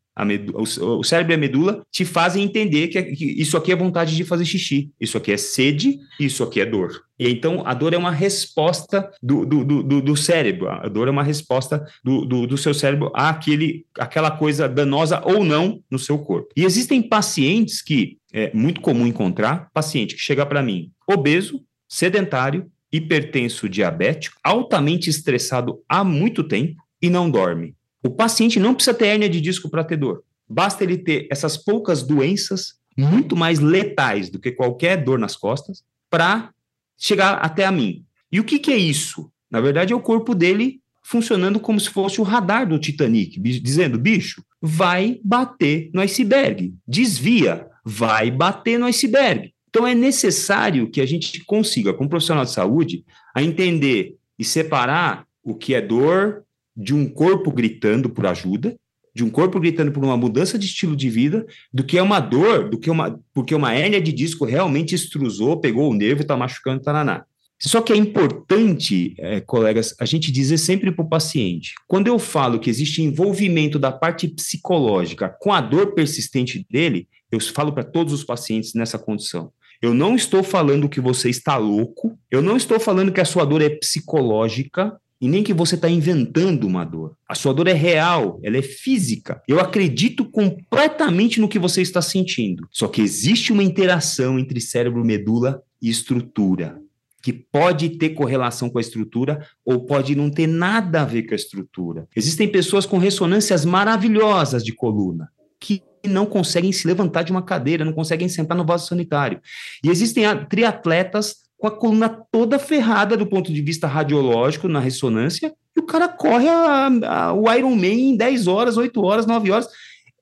o, 0.56 1.04
cérebro 1.04 1.32
e 1.32 1.36
a 1.36 1.38
medula 1.38 1.84
te 1.92 2.04
fazem 2.04 2.44
entender 2.44 2.88
que, 2.88 3.04
que, 3.04 3.26
isso 3.40 3.56
aqui 3.56 3.72
é 3.72 3.76
vontade 3.76 4.16
de 4.16 4.24
fazer 4.24 4.46
xixi, 4.46 4.90
isso 5.00 5.16
aqui 5.16 5.32
é 5.32 5.38
sede, 5.38 6.00
isso 6.20 6.42
aqui 6.44 6.60
é 6.60 6.66
dor. 6.66 7.04
E 7.20 7.30
então 7.30 7.62
a 7.68 7.76
dor 7.76 7.94
é 7.94 7.98
uma 8.00 8.10
resposta 8.10 9.08
do, 9.22 9.46
do, 9.46 9.84
do, 9.84 10.02
do 10.02 10.18
cérebro, 10.18 10.70
a 10.70 10.88
dor 10.88 11.08
é 11.08 11.12
uma 11.12 11.24
resposta 11.24 11.86
do, 12.04 12.26
do, 12.26 12.48
do, 12.48 12.58
seu 12.58 12.74
cérebro 12.74 13.12
àquele, 13.14 13.86
àquela 14.00 14.32
coisa 14.32 14.68
danosa 14.68 15.22
ou 15.24 15.44
não 15.44 15.84
no 15.88 16.00
seu 16.00 16.18
corpo. 16.18 16.50
E 16.58 16.66
existem 16.66 17.00
pacientes 17.00 17.80
que 17.80 18.18
é 18.34 18.50
muito 18.56 18.82
comum 18.82 19.06
encontrar, 19.06 19.70
paciente 19.72 20.16
que 20.16 20.22
chega 20.22 20.48
para 20.48 20.64
mim 20.64 20.90
obeso, 21.08 21.62
sedentário, 21.88 22.72
hipertenso 22.94 23.68
diabético, 23.68 24.38
altamente 24.44 25.10
estressado 25.10 25.82
há 25.90 26.04
muito 26.04 26.44
tempo 26.44 26.82
e 27.02 27.10
não 27.10 27.30
dorme. 27.30 27.76
O 28.04 28.10
paciente 28.12 28.60
não 28.60 28.76
precisa 28.76 28.96
ter 28.96 29.08
hérnia 29.08 29.30
de 29.30 29.42
disco 29.42 29.70
para 29.70 29.84
ter 29.84 29.98
dor. 29.98 30.24
Basta 30.48 30.84
ele 30.84 30.98
ter 30.98 31.28
essas 31.32 31.58
poucas 31.58 32.04
doenças 32.04 32.76
muito 32.96 33.36
mais 33.36 33.60
letais 33.60 34.30
do 34.30 34.40
que 34.40 34.52
qualquer 34.52 35.04
dor 35.04 35.18
nas 35.18 35.36
costas 35.36 35.84
para 36.10 36.52
chegar 36.96 37.36
até 37.36 37.66
a 37.66 37.72
mim. 37.72 38.06
E 38.32 38.40
o 38.40 38.44
que, 38.44 38.60
que 38.60 38.72
é 38.72 38.78
isso? 38.78 39.32
Na 39.50 39.60
verdade, 39.60 39.94
é 39.94 39.96
o 39.96 40.02
corpo 40.02 40.36
dele 40.36 40.80
funcionando 41.02 41.60
como 41.60 41.80
se 41.80 41.90
fosse 41.90 42.22
o 42.22 42.24
radar 42.24 42.68
do 42.68 42.80
Titanic, 42.80 43.40
dizendo: 43.40 43.98
bicho, 43.98 44.44
vai 44.62 45.20
bater 45.24 45.90
no 45.94 46.02
iceberg, 46.02 46.74
desvia, 46.88 47.68
vai 47.84 48.32
bater 48.32 48.80
no 48.80 48.86
iceberg. 48.86 49.53
Então, 49.74 49.88
é 49.88 49.96
necessário 49.96 50.88
que 50.88 51.02
a 51.02 51.06
gente 51.06 51.44
consiga, 51.46 51.96
como 51.96 52.08
profissional 52.08 52.46
de 52.46 52.52
saúde, 52.52 53.04
a 53.36 53.42
entender 53.42 54.14
e 54.38 54.44
separar 54.44 55.26
o 55.44 55.56
que 55.56 55.74
é 55.74 55.82
dor 55.82 56.44
de 56.78 56.94
um 56.94 57.10
corpo 57.10 57.52
gritando 57.52 58.08
por 58.08 58.28
ajuda, 58.28 58.76
de 59.16 59.24
um 59.24 59.32
corpo 59.32 59.60
gritando 59.60 59.92
por 59.92 60.04
uma 60.04 60.16
mudança 60.16 60.60
de 60.60 60.68
estilo 60.68 60.96
de 60.96 61.10
vida, 61.10 61.44
do 61.74 61.84
que 61.84 61.98
é 61.98 62.04
uma 62.04 62.20
dor, 62.20 62.70
do 62.70 62.78
que 62.78 62.88
uma, 62.88 63.20
porque 63.34 63.56
uma 63.56 63.74
hérnia 63.74 64.00
de 64.00 64.12
disco 64.12 64.46
realmente 64.46 64.94
extrusou, 64.94 65.60
pegou 65.60 65.90
o 65.90 65.96
nervo 65.96 66.22
está 66.22 66.38
machucando, 66.38 66.84
taraná. 66.84 67.26
Só 67.60 67.82
que 67.82 67.92
é 67.92 67.96
importante, 67.96 69.16
é, 69.18 69.42
colegas, 69.42 69.96
a 70.00 70.06
gente 70.06 70.32
dizer 70.32 70.60
sempre 70.60 70.92
para 70.92 71.04
o 71.04 71.10
paciente: 71.10 71.74
quando 71.88 72.06
eu 72.06 72.20
falo 72.20 72.60
que 72.60 72.70
existe 72.70 73.02
envolvimento 73.02 73.80
da 73.80 73.92
parte 73.92 74.28
psicológica 74.28 75.36
com 75.42 75.52
a 75.52 75.60
dor 75.60 75.96
persistente 75.96 76.64
dele, 76.70 77.08
eu 77.32 77.40
falo 77.40 77.74
para 77.74 77.84
todos 77.84 78.14
os 78.14 78.24
pacientes 78.24 78.76
nessa 78.76 79.00
condição. 79.00 79.52
Eu 79.84 79.94
não 79.94 80.16
estou 80.16 80.42
falando 80.42 80.88
que 80.88 81.02
você 81.02 81.30
está 81.30 81.58
louco, 81.58 82.18
eu 82.32 82.42
não 82.42 82.56
estou 82.56 82.80
falando 82.80 83.12
que 83.12 83.20
a 83.20 83.26
sua 83.26 83.44
dor 83.44 83.62
é 83.62 83.68
psicológica 83.68 84.98
e 85.20 85.28
nem 85.28 85.44
que 85.44 85.54
você 85.54 85.76
está 85.76 85.90
inventando 85.90 86.66
uma 86.66 86.86
dor. 86.86 87.18
A 87.28 87.36
sua 87.36 87.54
dor 87.54 87.68
é 87.68 87.74
real, 87.74 88.40
ela 88.42 88.56
é 88.56 88.62
física. 88.62 89.44
Eu 89.46 89.60
acredito 89.60 90.24
completamente 90.24 91.42
no 91.42 91.50
que 91.50 91.60
você 91.60 91.82
está 91.82 92.02
sentindo. 92.02 92.66
Só 92.72 92.88
que 92.88 93.02
existe 93.02 93.52
uma 93.52 93.62
interação 93.62 94.40
entre 94.40 94.62
cérebro, 94.62 95.04
medula 95.04 95.62
e 95.82 95.90
estrutura 95.90 96.80
que 97.22 97.34
pode 97.34 97.90
ter 97.98 98.12
correlação 98.12 98.70
com 98.70 98.78
a 98.78 98.82
estrutura 98.82 99.46
ou 99.66 99.86
pode 99.86 100.16
não 100.16 100.30
ter 100.30 100.48
nada 100.48 101.02
a 101.02 101.06
ver 101.06 101.24
com 101.24 101.34
a 101.34 101.36
estrutura. 101.36 102.08
Existem 102.16 102.48
pessoas 102.48 102.86
com 102.86 102.98
ressonâncias 102.98 103.66
maravilhosas 103.66 104.64
de 104.64 104.72
coluna 104.72 105.30
que 105.60 105.82
não 106.08 106.26
conseguem 106.26 106.72
se 106.72 106.88
levantar 106.88 107.24
de 107.24 107.32
uma 107.32 107.42
cadeira, 107.42 107.86
não 107.86 107.94
conseguem 107.94 108.28
sentar 108.28 108.58
no 108.58 108.66
vaso 108.66 108.88
sanitário. 108.88 109.42
E 109.84 109.90
existem 109.90 110.24
triatletas 110.50 111.44
com 111.58 111.68
a 111.68 111.72
coluna 111.72 112.10
toda 112.30 112.60
ferrada 112.60 113.16
do 113.16 113.26
ponto 113.26 113.54
de 113.54 113.62
vista 113.62 113.88
radiológico 113.88 114.68
na 114.68 114.82
ressonância, 114.82 115.54
e 115.76 115.80
o 115.80 115.86
cara 115.86 116.08
corre 116.10 116.48
a, 116.48 116.88
a, 116.88 117.34
o 117.34 117.52
Ironman 117.52 118.12
em 118.12 118.18
10 118.18 118.48
horas, 118.48 118.78
8 118.78 119.02
horas, 119.02 119.26
9 119.26 119.50
horas. 119.50 119.68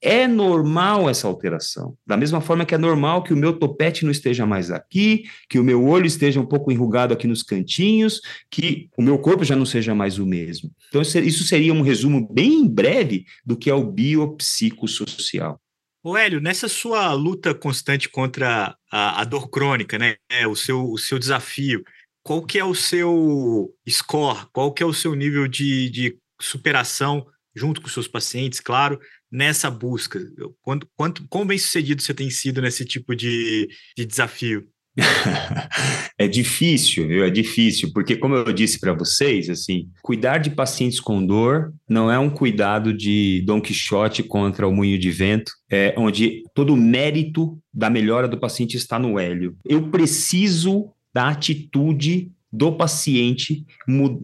É 0.03 0.27
normal 0.27 1.07
essa 1.09 1.27
alteração. 1.27 1.95
Da 2.07 2.17
mesma 2.17 2.41
forma 2.41 2.65
que 2.65 2.73
é 2.73 2.77
normal 2.77 3.23
que 3.23 3.33
o 3.33 3.37
meu 3.37 3.53
topete 3.53 4.03
não 4.03 4.11
esteja 4.11 4.47
mais 4.47 4.71
aqui, 4.71 5.23
que 5.47 5.59
o 5.59 5.63
meu 5.63 5.85
olho 5.85 6.07
esteja 6.07 6.39
um 6.39 6.45
pouco 6.45 6.71
enrugado 6.71 7.13
aqui 7.13 7.27
nos 7.27 7.43
cantinhos, 7.43 8.19
que 8.49 8.89
o 8.97 9.01
meu 9.01 9.19
corpo 9.19 9.43
já 9.43 9.55
não 9.55 9.65
seja 9.65 9.93
mais 9.93 10.17
o 10.17 10.25
mesmo. 10.25 10.71
Então, 10.89 11.01
isso 11.01 11.43
seria 11.43 11.73
um 11.73 11.81
resumo 11.81 12.27
bem 12.31 12.67
breve 12.67 13.25
do 13.45 13.55
que 13.55 13.69
é 13.69 13.73
o 13.75 13.83
biopsicossocial. 13.83 15.59
Ô 16.03 16.17
Hélio, 16.17 16.41
nessa 16.41 16.67
sua 16.67 17.13
luta 17.13 17.53
constante 17.53 18.09
contra 18.09 18.75
a, 18.91 19.21
a 19.21 19.23
dor 19.23 19.49
crônica, 19.49 19.99
né, 19.99 20.15
o, 20.49 20.55
seu, 20.55 20.83
o 20.89 20.97
seu 20.97 21.19
desafio, 21.19 21.83
qual 22.23 22.43
que 22.43 22.57
é 22.57 22.65
o 22.65 22.73
seu 22.73 23.71
score, 23.87 24.47
qual 24.51 24.73
que 24.73 24.81
é 24.81 24.85
o 24.85 24.93
seu 24.93 25.13
nível 25.13 25.47
de, 25.47 25.89
de 25.91 26.17
superação 26.41 27.25
junto 27.55 27.81
com 27.81 27.87
seus 27.87 28.07
pacientes, 28.07 28.59
claro, 28.59 28.99
nessa 29.31 29.69
busca? 29.69 30.19
Quanto, 30.61 30.89
quanto, 30.95 31.27
quão 31.27 31.45
bem 31.45 31.59
sucedido 31.59 32.01
você 32.01 32.15
tem 32.15 32.31
sido 32.31 32.61
nesse 32.61 32.83
tipo 32.83 33.15
de, 33.15 33.67
de 33.95 34.03
desafio? 34.03 34.67
é 36.17 36.27
difícil, 36.27 37.07
viu? 37.07 37.23
É 37.23 37.29
difícil, 37.29 37.91
porque 37.93 38.15
como 38.15 38.35
eu 38.35 38.51
disse 38.51 38.79
para 38.79 38.93
vocês, 38.93 39.49
assim, 39.49 39.87
cuidar 40.01 40.37
de 40.37 40.49
pacientes 40.49 40.99
com 40.99 41.25
dor 41.25 41.73
não 41.87 42.11
é 42.11 42.19
um 42.19 42.29
cuidado 42.29 42.93
de 42.93 43.41
Dom 43.45 43.61
Quixote 43.61 44.23
contra 44.23 44.67
o 44.67 44.73
moinho 44.73 44.99
de 44.99 45.11
vento, 45.11 45.51
é 45.69 45.93
onde 45.97 46.43
todo 46.53 46.73
o 46.73 46.77
mérito 46.77 47.57
da 47.73 47.89
melhora 47.89 48.27
do 48.27 48.39
paciente 48.39 48.75
está 48.75 48.99
no 48.99 49.17
hélio. 49.17 49.55
Eu 49.65 49.89
preciso 49.89 50.89
da 51.13 51.29
atitude 51.29 52.31
do 52.51 52.73
paciente 52.73 53.65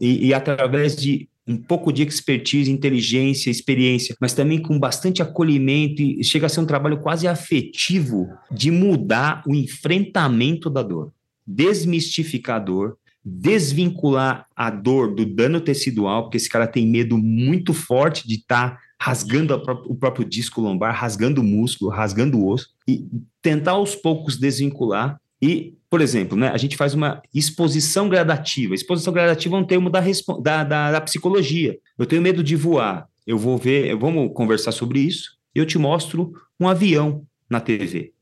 e, 0.00 0.26
e 0.26 0.34
através 0.34 0.94
de 0.94 1.28
um 1.48 1.56
pouco 1.56 1.90
de 1.90 2.02
expertise, 2.02 2.70
inteligência, 2.70 3.50
experiência, 3.50 4.14
mas 4.20 4.34
também 4.34 4.60
com 4.60 4.78
bastante 4.78 5.22
acolhimento 5.22 6.02
e 6.02 6.22
chega 6.22 6.46
a 6.46 6.48
ser 6.48 6.60
um 6.60 6.66
trabalho 6.66 7.00
quase 7.00 7.26
afetivo 7.26 8.28
de 8.50 8.70
mudar 8.70 9.42
o 9.46 9.54
enfrentamento 9.54 10.68
da 10.68 10.82
dor, 10.82 11.12
desmistificar 11.46 12.56
a 12.56 12.60
dor, 12.60 12.98
desvincular 13.24 14.46
a 14.54 14.70
dor 14.70 15.14
do 15.14 15.24
dano 15.24 15.60
tecidual, 15.60 16.24
porque 16.24 16.36
esse 16.36 16.48
cara 16.48 16.66
tem 16.66 16.86
medo 16.86 17.16
muito 17.16 17.72
forte 17.72 18.28
de 18.28 18.34
estar 18.34 18.72
tá 18.72 18.78
rasgando 19.00 19.54
o 19.86 19.94
próprio 19.94 20.28
disco 20.28 20.60
lombar, 20.60 20.94
rasgando 20.94 21.40
o 21.40 21.44
músculo, 21.44 21.90
rasgando 21.90 22.38
o 22.38 22.48
osso, 22.48 22.70
e 22.86 23.06
tentar 23.40 23.72
aos 23.72 23.94
poucos 23.94 24.36
desvincular 24.36 25.20
e 25.40 25.77
por 25.90 26.00
exemplo, 26.00 26.36
né, 26.36 26.48
a 26.48 26.56
gente 26.56 26.76
faz 26.76 26.92
uma 26.92 27.22
exposição 27.34 28.08
gradativa. 28.08 28.74
Exposição 28.74 29.12
gradativa 29.12 29.56
é 29.56 29.58
um 29.58 29.64
termo 29.64 29.88
da, 29.88 30.02
da, 30.40 30.64
da, 30.64 30.92
da 30.92 31.00
psicologia. 31.00 31.78
Eu 31.98 32.04
tenho 32.04 32.20
medo 32.20 32.42
de 32.42 32.54
voar. 32.54 33.08
Eu 33.26 33.38
vou 33.38 33.56
ver, 33.56 33.94
vamos 33.96 34.32
conversar 34.34 34.72
sobre 34.72 35.00
isso. 35.00 35.38
Eu 35.54 35.64
te 35.64 35.78
mostro 35.78 36.32
um 36.60 36.68
avião 36.68 37.24
na 37.48 37.60
TV. 37.60 38.12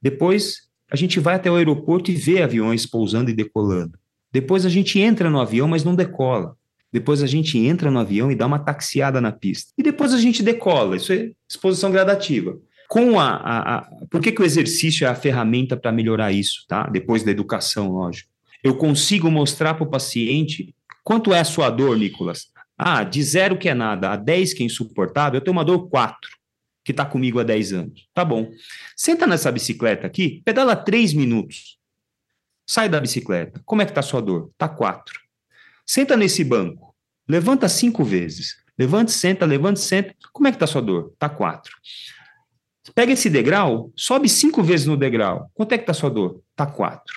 Depois, 0.00 0.68
a 0.90 0.94
gente 0.94 1.18
vai 1.18 1.34
até 1.34 1.50
o 1.50 1.56
aeroporto 1.56 2.10
e 2.10 2.14
vê 2.14 2.42
aviões 2.42 2.86
pousando 2.86 3.30
e 3.30 3.34
decolando. 3.34 3.98
Depois, 4.32 4.64
a 4.64 4.68
gente 4.68 5.00
entra 5.00 5.28
no 5.28 5.40
avião, 5.40 5.66
mas 5.66 5.82
não 5.82 5.94
decola. 5.94 6.56
Depois, 6.92 7.22
a 7.22 7.26
gente 7.26 7.58
entra 7.58 7.90
no 7.90 7.98
avião 7.98 8.30
e 8.30 8.36
dá 8.36 8.46
uma 8.46 8.60
taxiada 8.60 9.20
na 9.20 9.32
pista. 9.32 9.72
E 9.76 9.82
depois, 9.82 10.14
a 10.14 10.18
gente 10.18 10.44
decola. 10.44 10.96
Isso 10.96 11.12
é 11.12 11.32
exposição 11.48 11.90
gradativa. 11.90 12.56
Com 12.88 13.18
a, 13.18 13.28
a, 13.28 13.76
a, 13.76 13.82
por 14.10 14.20
que, 14.20 14.32
que 14.32 14.40
o 14.40 14.44
exercício 14.44 15.06
é 15.06 15.10
a 15.10 15.14
ferramenta 15.14 15.76
para 15.76 15.92
melhorar 15.92 16.32
isso, 16.32 16.64
tá? 16.68 16.86
Depois 16.86 17.22
da 17.22 17.30
educação, 17.30 17.90
lógico. 17.90 18.30
Eu 18.62 18.76
consigo 18.76 19.30
mostrar 19.30 19.74
para 19.74 19.84
o 19.84 19.90
paciente 19.90 20.74
quanto 21.04 21.32
é 21.32 21.40
a 21.40 21.44
sua 21.44 21.70
dor, 21.70 21.96
Nicolas. 21.96 22.48
Ah, 22.78 23.04
de 23.04 23.22
zero 23.22 23.58
que 23.58 23.68
é 23.68 23.74
nada, 23.74 24.10
a 24.10 24.16
10 24.16 24.54
que 24.54 24.62
é 24.62 24.66
insuportável, 24.66 25.38
eu 25.38 25.44
tenho 25.44 25.56
uma 25.56 25.64
dor 25.64 25.88
4, 25.88 26.30
que 26.84 26.92
está 26.92 27.06
comigo 27.06 27.40
há 27.40 27.42
10 27.42 27.72
anos. 27.72 28.06
Tá 28.12 28.24
bom. 28.24 28.50
Senta 28.94 29.26
nessa 29.26 29.50
bicicleta 29.50 30.06
aqui, 30.06 30.42
pedala 30.44 30.76
3 30.76 31.14
minutos. 31.14 31.78
Sai 32.66 32.88
da 32.88 33.00
bicicleta. 33.00 33.62
Como 33.64 33.80
é 33.80 33.84
que 33.84 33.92
está 33.92 34.00
a 34.00 34.02
sua 34.02 34.20
dor? 34.20 34.50
Tá 34.58 34.68
4. 34.68 35.20
Senta 35.86 36.16
nesse 36.16 36.42
banco. 36.42 36.94
Levanta 37.28 37.68
cinco 37.68 38.04
vezes. 38.04 38.56
Levante, 38.78 39.12
senta, 39.12 39.46
levante, 39.46 39.80
senta. 39.80 40.14
Como 40.32 40.48
é 40.48 40.50
que 40.50 40.56
está 40.56 40.64
a 40.64 40.68
sua 40.68 40.82
dor? 40.82 41.14
Tá 41.18 41.28
4. 41.28 41.72
Pega 42.94 43.12
esse 43.12 43.28
degrau, 43.28 43.92
sobe 43.96 44.28
cinco 44.28 44.62
vezes 44.62 44.86
no 44.86 44.96
degrau. 44.96 45.50
Quanto 45.54 45.72
é 45.72 45.78
que 45.78 45.86
tá 45.86 45.92
sua 45.92 46.10
dor? 46.10 46.40
Tá 46.54 46.66
quatro. 46.66 47.14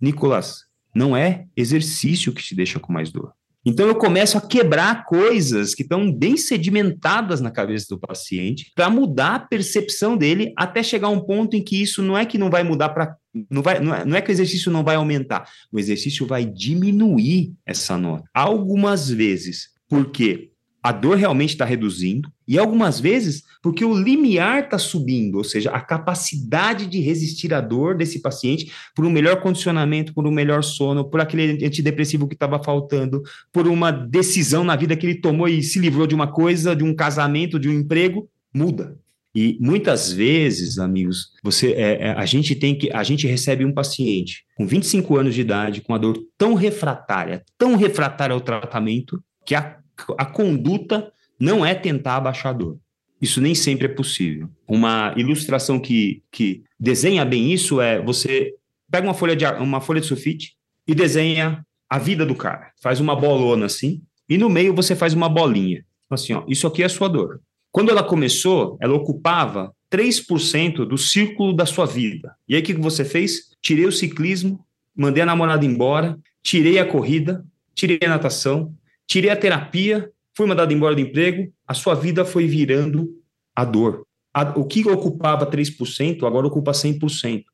Nicolas, 0.00 0.64
não 0.94 1.16
é 1.16 1.46
exercício 1.56 2.32
que 2.32 2.42
te 2.42 2.54
deixa 2.54 2.78
com 2.78 2.92
mais 2.92 3.10
dor. 3.10 3.32
Então 3.64 3.86
eu 3.86 3.94
começo 3.94 4.36
a 4.36 4.40
quebrar 4.40 5.04
coisas 5.04 5.72
que 5.72 5.82
estão 5.82 6.10
bem 6.10 6.36
sedimentadas 6.36 7.40
na 7.40 7.50
cabeça 7.50 7.86
do 7.90 7.98
paciente 7.98 8.72
para 8.74 8.90
mudar 8.90 9.34
a 9.36 9.38
percepção 9.38 10.16
dele 10.16 10.52
até 10.56 10.82
chegar 10.82 11.06
a 11.06 11.10
um 11.10 11.20
ponto 11.20 11.56
em 11.56 11.62
que 11.62 11.80
isso 11.80 12.02
não 12.02 12.18
é 12.18 12.26
que 12.26 12.36
não 12.36 12.50
vai 12.50 12.64
mudar 12.64 12.88
para 12.88 13.16
não 13.48 13.62
vai 13.62 13.78
não 13.78 13.94
é, 13.94 14.04
não 14.04 14.16
é 14.16 14.20
que 14.20 14.30
o 14.30 14.32
exercício 14.32 14.70
não 14.70 14.82
vai 14.82 14.96
aumentar, 14.96 15.48
o 15.70 15.78
exercício 15.78 16.26
vai 16.26 16.44
diminuir 16.44 17.54
essa 17.64 17.96
nota. 17.96 18.24
Algumas 18.34 19.08
vezes, 19.08 19.70
porque 19.88 20.51
a 20.82 20.90
dor 20.90 21.16
realmente 21.16 21.50
está 21.50 21.64
reduzindo, 21.64 22.28
e 22.46 22.58
algumas 22.58 22.98
vezes 22.98 23.44
porque 23.62 23.84
o 23.84 23.96
limiar 23.96 24.64
está 24.64 24.78
subindo, 24.78 25.36
ou 25.36 25.44
seja, 25.44 25.70
a 25.70 25.80
capacidade 25.80 26.86
de 26.86 27.00
resistir 27.00 27.54
à 27.54 27.60
dor 27.60 27.96
desse 27.96 28.20
paciente 28.20 28.72
por 28.94 29.06
um 29.06 29.10
melhor 29.10 29.40
condicionamento, 29.40 30.12
por 30.12 30.26
um 30.26 30.32
melhor 30.32 30.64
sono, 30.64 31.04
por 31.04 31.20
aquele 31.20 31.64
antidepressivo 31.64 32.26
que 32.26 32.34
estava 32.34 32.60
faltando, 32.60 33.22
por 33.52 33.68
uma 33.68 33.92
decisão 33.92 34.64
na 34.64 34.74
vida 34.74 34.96
que 34.96 35.06
ele 35.06 35.20
tomou 35.20 35.46
e 35.46 35.62
se 35.62 35.78
livrou 35.78 36.06
de 36.06 36.14
uma 36.14 36.26
coisa, 36.26 36.74
de 36.74 36.82
um 36.82 36.94
casamento, 36.94 37.60
de 37.60 37.68
um 37.68 37.72
emprego, 37.72 38.28
muda. 38.52 38.98
E 39.34 39.56
muitas 39.60 40.12
vezes, 40.12 40.78
amigos, 40.78 41.30
você, 41.42 41.72
é, 41.72 42.08
é, 42.08 42.10
a 42.10 42.26
gente 42.26 42.54
tem 42.54 42.76
que, 42.76 42.92
a 42.92 43.02
gente 43.02 43.26
recebe 43.26 43.64
um 43.64 43.72
paciente 43.72 44.44
com 44.56 44.66
25 44.66 45.16
anos 45.16 45.34
de 45.34 45.40
idade, 45.40 45.80
com 45.80 45.94
a 45.94 45.98
dor 45.98 46.18
tão 46.36 46.52
refratária, 46.52 47.42
tão 47.56 47.76
refratária 47.76 48.34
ao 48.34 48.40
tratamento, 48.40 49.22
que 49.46 49.54
a 49.54 49.78
a 50.18 50.24
conduta 50.24 51.12
não 51.38 51.64
é 51.64 51.74
tentar 51.74 52.16
abaixar 52.16 52.50
a 52.50 52.56
dor. 52.56 52.78
Isso 53.20 53.40
nem 53.40 53.54
sempre 53.54 53.86
é 53.86 53.88
possível. 53.88 54.48
Uma 54.66 55.14
ilustração 55.16 55.78
que, 55.78 56.22
que 56.30 56.64
desenha 56.78 57.24
bem 57.24 57.52
isso 57.52 57.80
é 57.80 58.02
você 58.02 58.54
pega 58.90 59.06
uma 59.06 59.14
folha 59.14 59.36
de, 59.36 59.46
uma 59.46 59.80
folha 59.80 60.00
de 60.00 60.06
sulfite 60.06 60.54
e 60.86 60.94
desenha 60.94 61.64
a 61.88 61.98
vida 61.98 62.26
do 62.26 62.34
cara. 62.34 62.72
Faz 62.82 63.00
uma 63.00 63.14
bolona 63.14 63.66
assim, 63.66 64.02
e 64.28 64.36
no 64.36 64.48
meio 64.48 64.74
você 64.74 64.96
faz 64.96 65.14
uma 65.14 65.28
bolinha. 65.28 65.84
Assim, 66.10 66.32
ó, 66.34 66.44
isso 66.48 66.66
aqui 66.66 66.82
é 66.82 66.86
a 66.86 66.90
sua 66.90 67.08
dor. 67.08 67.40
Quando 67.70 67.90
ela 67.90 68.02
começou, 68.02 68.76
ela 68.80 68.94
ocupava 68.94 69.74
3% 69.90 70.84
do 70.84 70.98
círculo 70.98 71.54
da 71.54 71.64
sua 71.64 71.86
vida. 71.86 72.34
E 72.48 72.54
aí 72.54 72.60
o 72.60 72.64
que 72.64 72.74
você 72.74 73.04
fez? 73.04 73.50
Tirei 73.62 73.86
o 73.86 73.92
ciclismo, 73.92 74.64
mandei 74.96 75.22
a 75.22 75.26
namorada 75.26 75.64
embora, 75.64 76.18
tirei 76.42 76.78
a 76.78 76.84
corrida, 76.84 77.44
tirei 77.74 77.98
a 78.04 78.08
natação, 78.08 78.74
tirei 79.12 79.28
a 79.28 79.36
terapia, 79.36 80.10
fui 80.34 80.46
mandado 80.46 80.72
embora 80.72 80.94
do 80.94 81.00
emprego, 81.02 81.52
a 81.68 81.74
sua 81.74 81.94
vida 81.94 82.24
foi 82.24 82.46
virando 82.46 83.10
a 83.54 83.62
dor. 83.62 84.06
A, 84.32 84.58
o 84.58 84.64
que 84.64 84.88
ocupava 84.88 85.44
3%, 85.44 86.26
agora 86.26 86.46
ocupa 86.46 86.72
100%. 86.72 87.44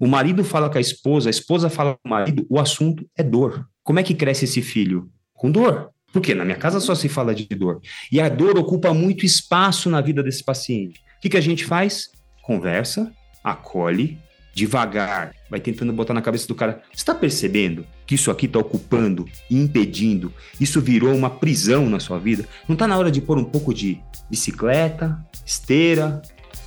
O 0.00 0.06
marido 0.06 0.44
fala 0.44 0.70
com 0.70 0.78
a 0.78 0.80
esposa, 0.80 1.28
a 1.28 1.30
esposa 1.30 1.68
fala 1.68 1.94
com 1.94 2.08
o 2.08 2.10
marido, 2.10 2.46
o 2.48 2.60
assunto 2.60 3.04
é 3.16 3.24
dor. 3.24 3.66
Como 3.82 3.98
é 3.98 4.04
que 4.04 4.14
cresce 4.14 4.44
esse 4.44 4.62
filho? 4.62 5.10
Com 5.34 5.50
dor. 5.50 5.90
Porque 6.12 6.36
na 6.36 6.44
minha 6.44 6.56
casa 6.56 6.78
só 6.78 6.94
se 6.94 7.08
fala 7.08 7.34
de 7.34 7.44
dor. 7.46 7.80
E 8.12 8.20
a 8.20 8.28
dor 8.28 8.56
ocupa 8.56 8.94
muito 8.94 9.26
espaço 9.26 9.90
na 9.90 10.00
vida 10.00 10.22
desse 10.22 10.44
paciente. 10.44 11.00
O 11.18 11.20
que, 11.20 11.30
que 11.30 11.36
a 11.36 11.40
gente 11.40 11.64
faz? 11.64 12.10
Conversa, 12.42 13.12
acolhe, 13.42 14.16
devagar, 14.54 15.34
vai 15.50 15.58
tentando 15.58 15.92
botar 15.92 16.14
na 16.14 16.22
cabeça 16.22 16.46
do 16.46 16.54
cara. 16.54 16.80
Você 16.92 16.98
está 17.02 17.14
percebendo 17.14 17.84
que 18.08 18.14
isso 18.14 18.30
aqui 18.30 18.46
está 18.46 18.58
ocupando 18.58 19.26
e 19.50 19.60
impedindo? 19.60 20.32
Isso 20.58 20.80
virou 20.80 21.14
uma 21.14 21.28
prisão 21.28 21.90
na 21.90 22.00
sua 22.00 22.18
vida? 22.18 22.48
Não 22.66 22.72
está 22.72 22.88
na 22.88 22.96
hora 22.96 23.10
de 23.10 23.20
pôr 23.20 23.36
um 23.36 23.44
pouco 23.44 23.74
de 23.74 24.00
bicicleta, 24.30 25.22
esteira, 25.44 26.22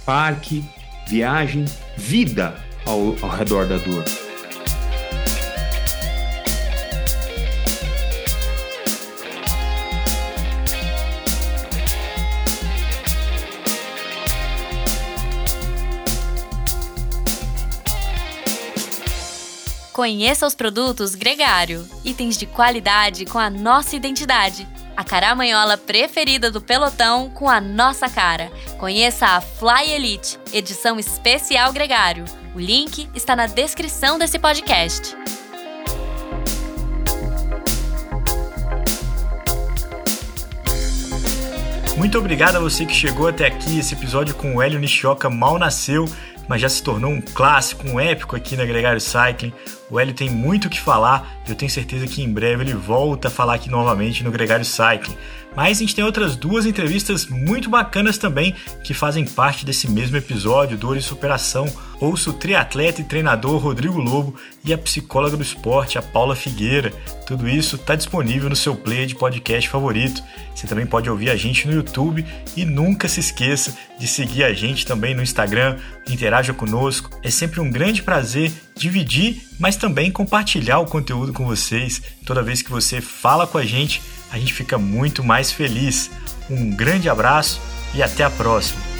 parque, 0.05 0.63
viagem, 1.09 1.65
vida 1.97 2.55
ao, 2.85 3.15
ao 3.23 3.29
redor 3.35 3.65
da 3.65 3.77
dor? 3.77 4.30
Conheça 19.93 20.47
os 20.47 20.55
produtos 20.55 21.15
Gregário, 21.15 21.85
itens 22.05 22.37
de 22.37 22.45
qualidade 22.45 23.25
com 23.25 23.37
a 23.37 23.49
nossa 23.49 23.93
identidade. 23.93 24.65
A 24.95 25.03
caramanhola 25.03 25.77
preferida 25.77 26.49
do 26.49 26.61
pelotão 26.61 27.29
com 27.29 27.49
a 27.49 27.59
nossa 27.59 28.07
cara. 28.07 28.49
Conheça 28.77 29.25
a 29.25 29.41
Fly 29.41 29.91
Elite, 29.91 30.39
edição 30.53 30.97
especial 30.97 31.73
Gregário. 31.73 32.23
O 32.55 32.59
link 32.59 33.09
está 33.13 33.35
na 33.35 33.47
descrição 33.47 34.17
desse 34.17 34.39
podcast. 34.39 35.13
Muito 41.97 42.17
obrigado 42.17 42.55
a 42.55 42.59
você 42.59 42.85
que 42.85 42.93
chegou 42.93 43.27
até 43.27 43.45
aqui. 43.45 43.79
Esse 43.79 43.93
episódio 43.93 44.35
com 44.35 44.55
o 44.55 44.61
Hélio 44.61 44.79
Nishioka 44.79 45.29
mal 45.29 45.59
nasceu 45.59 46.07
mas 46.51 46.59
já 46.59 46.67
se 46.67 46.83
tornou 46.83 47.11
um 47.11 47.21
clássico, 47.21 47.87
um 47.87 47.97
épico 47.97 48.35
aqui 48.35 48.57
na 48.57 48.65
Gregário 48.65 48.99
Cycling. 48.99 49.53
O 49.91 49.99
Hélio 49.99 50.13
tem 50.13 50.29
muito 50.29 50.65
o 50.65 50.69
que 50.69 50.79
falar 50.79 51.41
e 51.45 51.49
eu 51.49 51.55
tenho 51.55 51.69
certeza 51.69 52.07
que 52.07 52.23
em 52.23 52.31
breve 52.31 52.63
ele 52.63 52.73
volta 52.73 53.27
a 53.27 53.31
falar 53.31 53.55
aqui 53.55 53.69
novamente 53.69 54.23
no 54.23 54.31
Gregário 54.31 54.63
Cycling. 54.63 55.17
Mas 55.55 55.77
a 55.77 55.79
gente 55.81 55.95
tem 55.95 56.03
outras 56.03 56.35
duas 56.35 56.65
entrevistas 56.65 57.25
muito 57.25 57.69
bacanas 57.69 58.17
também 58.17 58.55
que 58.83 58.93
fazem 58.93 59.25
parte 59.25 59.65
desse 59.65 59.89
mesmo 59.89 60.15
episódio, 60.15 60.77
Dor 60.77 60.95
e 60.95 61.01
Superação. 61.01 61.67
Ouço 61.99 62.31
o 62.31 62.33
triatleta 62.33 63.01
e 63.01 63.03
treinador 63.03 63.57
Rodrigo 63.57 63.99
Lobo 63.99 64.35
e 64.63 64.73
a 64.73 64.77
psicóloga 64.77 65.35
do 65.35 65.43
esporte, 65.43 65.97
a 65.97 66.01
Paula 66.01 66.35
Figueira. 66.35 66.91
Tudo 67.27 67.49
isso 67.49 67.75
está 67.75 67.95
disponível 67.95 68.49
no 68.49 68.55
seu 68.55 68.75
player 68.75 69.05
de 69.05 69.13
podcast 69.13 69.69
favorito. 69.69 70.23
Você 70.55 70.67
também 70.67 70.85
pode 70.85 71.09
ouvir 71.09 71.29
a 71.29 71.35
gente 71.35 71.67
no 71.67 71.73
YouTube 71.73 72.25
e 72.55 72.65
nunca 72.65 73.07
se 73.07 73.19
esqueça 73.19 73.77
de 73.99 74.07
seguir 74.07 74.43
a 74.43 74.53
gente 74.53 74.85
também 74.85 75.13
no 75.13 75.21
Instagram, 75.21 75.77
interaja 76.09 76.53
conosco. 76.53 77.09
É 77.21 77.29
sempre 77.29 77.59
um 77.59 77.69
grande 77.69 78.01
prazer 78.01 78.51
dividir, 78.75 79.41
mas 79.59 79.75
também 79.75 80.11
compartilhar 80.11 80.79
o 80.79 80.85
conteúdo 80.85 81.33
com 81.33 81.45
vocês. 81.45 82.01
Toda 82.25 82.41
vez 82.41 82.61
que 82.61 82.71
você 82.71 83.01
fala 83.01 83.45
com 83.45 83.57
a 83.57 83.65
gente, 83.65 84.01
a 84.31 84.39
gente 84.39 84.53
fica 84.53 84.77
muito 84.77 85.23
mais 85.23 85.51
feliz. 85.51 86.09
Um 86.49 86.69
grande 86.75 87.09
abraço 87.09 87.61
e 87.93 88.01
até 88.01 88.23
a 88.23 88.29
próxima. 88.29 88.90